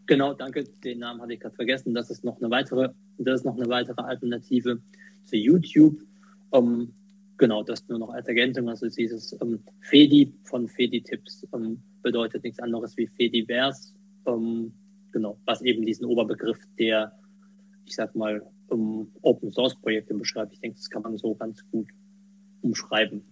genau, 0.05 0.33
danke, 0.33 0.63
den 0.63 0.99
Namen 0.99 1.21
hatte 1.21 1.33
ich 1.33 1.39
gerade 1.39 1.55
vergessen. 1.55 1.93
Das 1.93 2.09
ist 2.09 2.23
noch 2.23 2.37
eine 2.39 2.49
weitere 2.49 2.89
das 3.19 3.41
ist 3.41 3.45
noch 3.45 3.57
eine 3.57 3.67
weitere 3.67 4.01
Alternative 4.01 4.81
zu 5.25 5.35
YouTube. 5.35 6.01
Ähm, 6.53 6.93
genau, 7.37 7.63
das 7.63 7.87
nur 7.87 7.99
noch 7.99 8.09
als 8.09 8.27
Ergänzung. 8.27 8.69
Also 8.69 8.87
dieses 8.87 9.37
ähm, 9.41 9.59
Fedi 9.81 10.33
von 10.43 10.67
Fedi-Tipps 10.67 11.45
ähm, 11.53 11.81
bedeutet 12.01 12.43
nichts 12.43 12.59
anderes 12.59 12.95
wie 12.97 13.07
Fediverse. 13.07 13.93
Ähm, 14.25 14.71
genau, 15.11 15.37
was 15.45 15.61
eben 15.61 15.85
diesen 15.85 16.05
Oberbegriff 16.05 16.59
der, 16.77 17.11
ich 17.85 17.95
sag 17.95 18.15
mal, 18.15 18.41
Open 18.69 19.51
Source 19.51 19.75
Projekte 19.81 20.13
beschreibt. 20.13 20.53
Ich 20.53 20.59
denke, 20.59 20.77
das 20.77 20.89
kann 20.89 21.01
man 21.01 21.17
so 21.17 21.33
ganz 21.33 21.59
gut 21.71 21.87
umschreiben. 22.61 23.23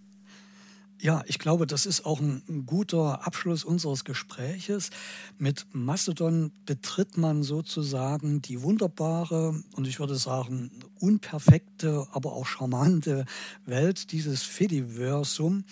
Ja, 0.99 1.23
ich 1.27 1.37
glaube, 1.37 1.67
das 1.67 1.85
ist 1.85 2.05
auch 2.07 2.19
ein 2.19 2.65
guter 2.65 3.27
Abschluss 3.27 3.63
unseres 3.63 4.03
Gespräches. 4.03 4.89
Mit 5.37 5.67
Mastodon 5.71 6.51
betritt 6.65 7.17
man 7.17 7.43
sozusagen 7.43 8.41
die 8.41 8.63
wunderbare 8.63 9.61
und 9.75 9.87
ich 9.87 9.99
würde 9.99 10.15
sagen 10.15 10.71
unperfekte, 10.99 12.07
aber 12.11 12.33
auch 12.33 12.47
charmante 12.47 13.25
Welt 13.67 14.11
dieses 14.11 14.41
Fediversum. 14.41 15.65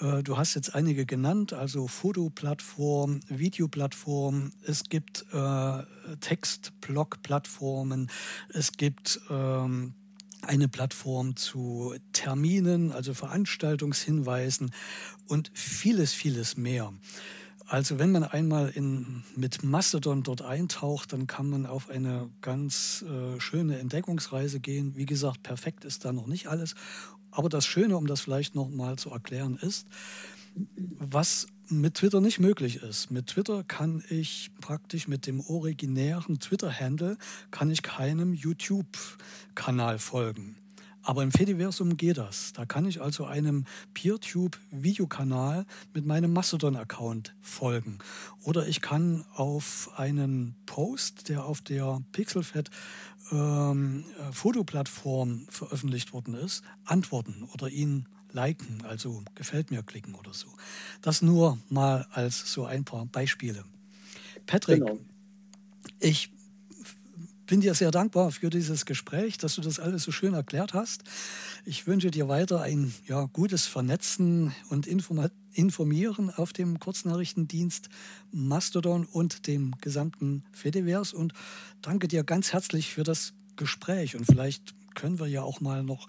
Äh, 0.00 0.22
du 0.22 0.36
hast 0.36 0.54
jetzt 0.54 0.74
einige 0.74 1.06
genannt, 1.06 1.54
also 1.54 1.86
Fotoplattform, 1.86 3.20
Videoplattform, 3.28 4.52
es 4.66 4.84
gibt 4.90 5.24
äh, 5.32 5.82
Textblog-Plattformen, 6.20 8.10
es 8.50 8.72
gibt 8.72 9.18
ähm, 9.30 9.94
eine 10.42 10.68
Plattform 10.68 11.36
zu 11.36 11.94
Terminen, 12.12 12.92
also 12.92 13.14
Veranstaltungshinweisen 13.14 14.70
und 15.26 15.50
vieles, 15.54 16.12
vieles 16.12 16.56
mehr. 16.56 16.92
Also 17.66 17.98
wenn 17.98 18.12
man 18.12 18.24
einmal 18.24 18.70
in, 18.70 19.24
mit 19.36 19.62
Mastodon 19.62 20.22
dort 20.22 20.40
eintaucht, 20.40 21.12
dann 21.12 21.26
kann 21.26 21.50
man 21.50 21.66
auf 21.66 21.90
eine 21.90 22.30
ganz 22.40 23.04
äh, 23.06 23.38
schöne 23.40 23.78
Entdeckungsreise 23.78 24.58
gehen. 24.58 24.96
Wie 24.96 25.04
gesagt, 25.04 25.42
perfekt 25.42 25.84
ist 25.84 26.04
da 26.06 26.12
noch 26.12 26.26
nicht 26.26 26.46
alles. 26.46 26.74
Aber 27.30 27.50
das 27.50 27.66
Schöne, 27.66 27.96
um 27.98 28.06
das 28.06 28.22
vielleicht 28.22 28.54
noch 28.54 28.70
mal 28.70 28.96
zu 28.96 29.10
erklären, 29.10 29.58
ist, 29.60 29.86
was 30.98 31.46
mit 31.70 31.94
Twitter 31.94 32.20
nicht 32.20 32.38
möglich 32.38 32.82
ist. 32.82 33.10
Mit 33.10 33.28
Twitter 33.28 33.64
kann 33.64 34.02
ich 34.08 34.50
praktisch 34.60 35.08
mit 35.08 35.26
dem 35.26 35.40
originären 35.40 36.40
Twitter-Handle 36.40 37.16
kann 37.50 37.70
ich 37.70 37.82
keinem 37.82 38.34
YouTube-Kanal 38.34 39.98
folgen. 39.98 40.56
Aber 41.02 41.22
im 41.22 41.32
Fediversum 41.32 41.96
geht 41.96 42.18
das. 42.18 42.52
Da 42.52 42.66
kann 42.66 42.84
ich 42.84 43.00
also 43.00 43.24
einem 43.24 43.64
PeerTube-Videokanal 43.94 45.64
mit 45.94 46.04
meinem 46.04 46.32
Mastodon-Account 46.32 47.34
folgen. 47.40 47.98
Oder 48.42 48.68
ich 48.68 48.82
kann 48.82 49.24
auf 49.32 49.90
einen 49.96 50.54
Post, 50.66 51.30
der 51.30 51.44
auf 51.44 51.62
der 51.62 52.02
Pixelfed 52.12 52.70
ähm, 53.32 54.04
Fotoplattform 54.32 55.46
veröffentlicht 55.48 56.12
worden 56.12 56.34
ist, 56.34 56.62
antworten 56.84 57.48
oder 57.54 57.68
ihn 57.68 58.06
liken, 58.38 58.82
also 58.88 59.22
gefällt 59.34 59.70
mir 59.72 59.82
klicken 59.82 60.14
oder 60.14 60.32
so. 60.32 60.46
Das 61.02 61.22
nur 61.22 61.58
mal 61.68 62.06
als 62.12 62.52
so 62.52 62.66
ein 62.66 62.84
paar 62.84 63.06
Beispiele. 63.06 63.64
Patrick, 64.46 64.80
genau. 64.80 64.98
ich 65.98 66.30
bin 67.46 67.60
dir 67.60 67.74
sehr 67.74 67.90
dankbar 67.90 68.30
für 68.30 68.50
dieses 68.50 68.86
Gespräch, 68.86 69.38
dass 69.38 69.56
du 69.56 69.60
das 69.60 69.80
alles 69.80 70.04
so 70.04 70.12
schön 70.12 70.34
erklärt 70.34 70.72
hast. 70.72 71.02
Ich 71.64 71.86
wünsche 71.86 72.10
dir 72.10 72.28
weiter 72.28 72.60
ein 72.60 72.94
ja, 73.08 73.24
gutes 73.32 73.66
Vernetzen 73.66 74.54
und 74.68 74.86
Informieren 74.86 76.30
auf 76.30 76.52
dem 76.52 76.78
Kurznachrichtendienst 76.78 77.88
Mastodon 78.30 79.06
und 79.06 79.46
dem 79.48 79.74
gesamten 79.80 80.44
Fediverse 80.52 81.16
und 81.16 81.32
danke 81.82 82.06
dir 82.06 82.22
ganz 82.22 82.52
herzlich 82.52 82.92
für 82.92 83.02
das 83.02 83.32
Gespräch. 83.56 84.14
Und 84.14 84.26
vielleicht 84.26 84.74
können 84.94 85.18
wir 85.18 85.26
ja 85.26 85.42
auch 85.42 85.60
mal 85.60 85.82
noch 85.82 86.06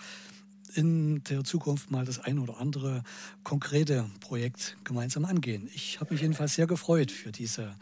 in 0.75 1.23
der 1.29 1.43
Zukunft 1.43 1.91
mal 1.91 2.05
das 2.05 2.19
ein 2.19 2.39
oder 2.39 2.60
andere 2.60 3.03
konkrete 3.43 4.05
Projekt 4.19 4.77
gemeinsam 4.84 5.25
angehen. 5.25 5.69
Ich 5.73 5.99
habe 5.99 6.13
mich 6.13 6.21
jedenfalls 6.21 6.55
sehr 6.55 6.67
gefreut 6.67 7.12
für 7.12 7.32
diese, 7.32 7.75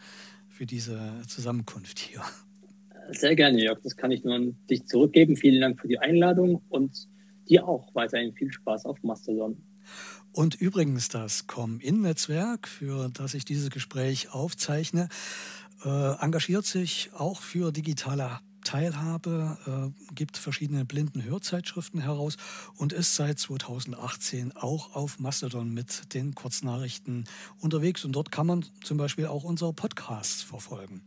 für 0.48 0.66
diese 0.66 1.22
Zusammenkunft 1.26 1.98
hier. 1.98 2.22
Sehr 3.10 3.34
gerne, 3.34 3.62
Jörg. 3.62 3.80
Das 3.82 3.96
kann 3.96 4.10
ich 4.10 4.24
nur 4.24 4.34
an 4.34 4.56
dich 4.68 4.86
zurückgeben. 4.86 5.36
Vielen 5.36 5.60
Dank 5.60 5.80
für 5.80 5.88
die 5.88 5.98
Einladung 5.98 6.62
und 6.68 7.08
dir 7.48 7.66
auch 7.66 7.94
weiterhin 7.94 8.34
viel 8.34 8.52
Spaß 8.52 8.84
auf 8.84 9.02
Mastodon. 9.02 9.56
Und 10.32 10.60
übrigens, 10.60 11.08
das 11.08 11.46
Com-In-Netzwerk, 11.46 12.68
für 12.68 13.08
das 13.08 13.34
ich 13.34 13.44
dieses 13.44 13.70
Gespräch 13.70 14.32
aufzeichne, 14.32 15.08
äh, 15.84 16.22
engagiert 16.22 16.66
sich 16.66 17.10
auch 17.14 17.40
für 17.40 17.72
digitale 17.72 18.40
Teilhabe, 18.68 19.56
äh, 19.96 20.14
gibt 20.14 20.36
verschiedene 20.36 20.84
blinden 20.84 21.24
Hörzeitschriften 21.24 22.02
heraus 22.02 22.36
und 22.76 22.92
ist 22.92 23.14
seit 23.14 23.38
2018 23.38 24.54
auch 24.54 24.94
auf 24.94 25.18
Mastodon 25.18 25.72
mit 25.72 26.12
den 26.12 26.34
Kurznachrichten 26.34 27.24
unterwegs. 27.60 28.04
Und 28.04 28.12
dort 28.12 28.30
kann 28.30 28.46
man 28.46 28.66
zum 28.84 28.98
Beispiel 28.98 29.26
auch 29.26 29.42
unsere 29.42 29.72
Podcasts 29.72 30.42
verfolgen. 30.42 31.00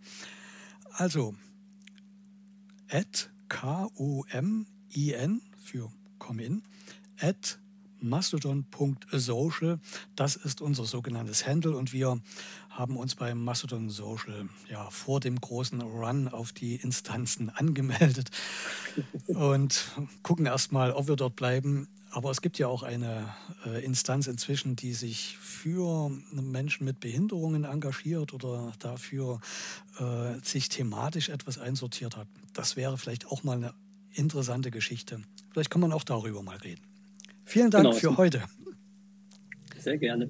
Also, 0.93 1.35
at 2.89 3.29
K-O-M-I-N 3.47 5.41
für 5.63 5.91
Comin, 6.17 6.63
at 7.19 7.59
mastodon.social. 8.01 9.79
Das 10.15 10.35
ist 10.35 10.61
unser 10.61 10.85
sogenanntes 10.85 11.45
Handle 11.45 11.77
und 11.77 11.93
wir 11.93 12.19
haben 12.71 12.97
uns 12.97 13.15
beim 13.15 13.43
Mastodon 13.43 13.89
Social 13.89 14.47
ja 14.69 14.89
vor 14.89 15.19
dem 15.19 15.39
großen 15.39 15.81
Run 15.81 16.27
auf 16.27 16.51
die 16.53 16.75
Instanzen 16.75 17.49
angemeldet 17.55 18.29
und 19.27 19.91
gucken 20.23 20.45
erstmal, 20.45 20.91
ob 20.91 21.07
wir 21.07 21.15
dort 21.15 21.35
bleiben. 21.35 21.87
Aber 22.13 22.29
es 22.29 22.41
gibt 22.41 22.59
ja 22.59 22.67
auch 22.67 22.83
eine 22.83 23.33
äh, 23.65 23.83
Instanz 23.85 24.27
inzwischen, 24.27 24.75
die 24.75 24.93
sich 24.93 25.37
für 25.37 26.09
Menschen 26.31 26.83
mit 26.83 26.99
Behinderungen 26.99 27.63
engagiert 27.63 28.33
oder 28.33 28.73
dafür 28.79 29.39
äh, 29.97 30.33
sich 30.43 30.67
thematisch 30.67 31.29
etwas 31.29 31.57
einsortiert 31.57 32.17
hat. 32.17 32.27
Das 32.53 32.75
wäre 32.75 32.97
vielleicht 32.97 33.27
auch 33.27 33.43
mal 33.43 33.55
eine 33.57 33.73
interessante 34.13 34.71
Geschichte. 34.71 35.21
Vielleicht 35.51 35.69
kann 35.69 35.81
man 35.81 35.93
auch 35.93 36.03
darüber 36.03 36.43
mal 36.43 36.57
reden. 36.57 36.81
Vielen 37.45 37.71
Dank 37.71 37.85
genau. 37.85 37.97
für 37.97 38.17
heute. 38.17 38.43
Sehr 39.77 39.97
gerne. 39.97 40.29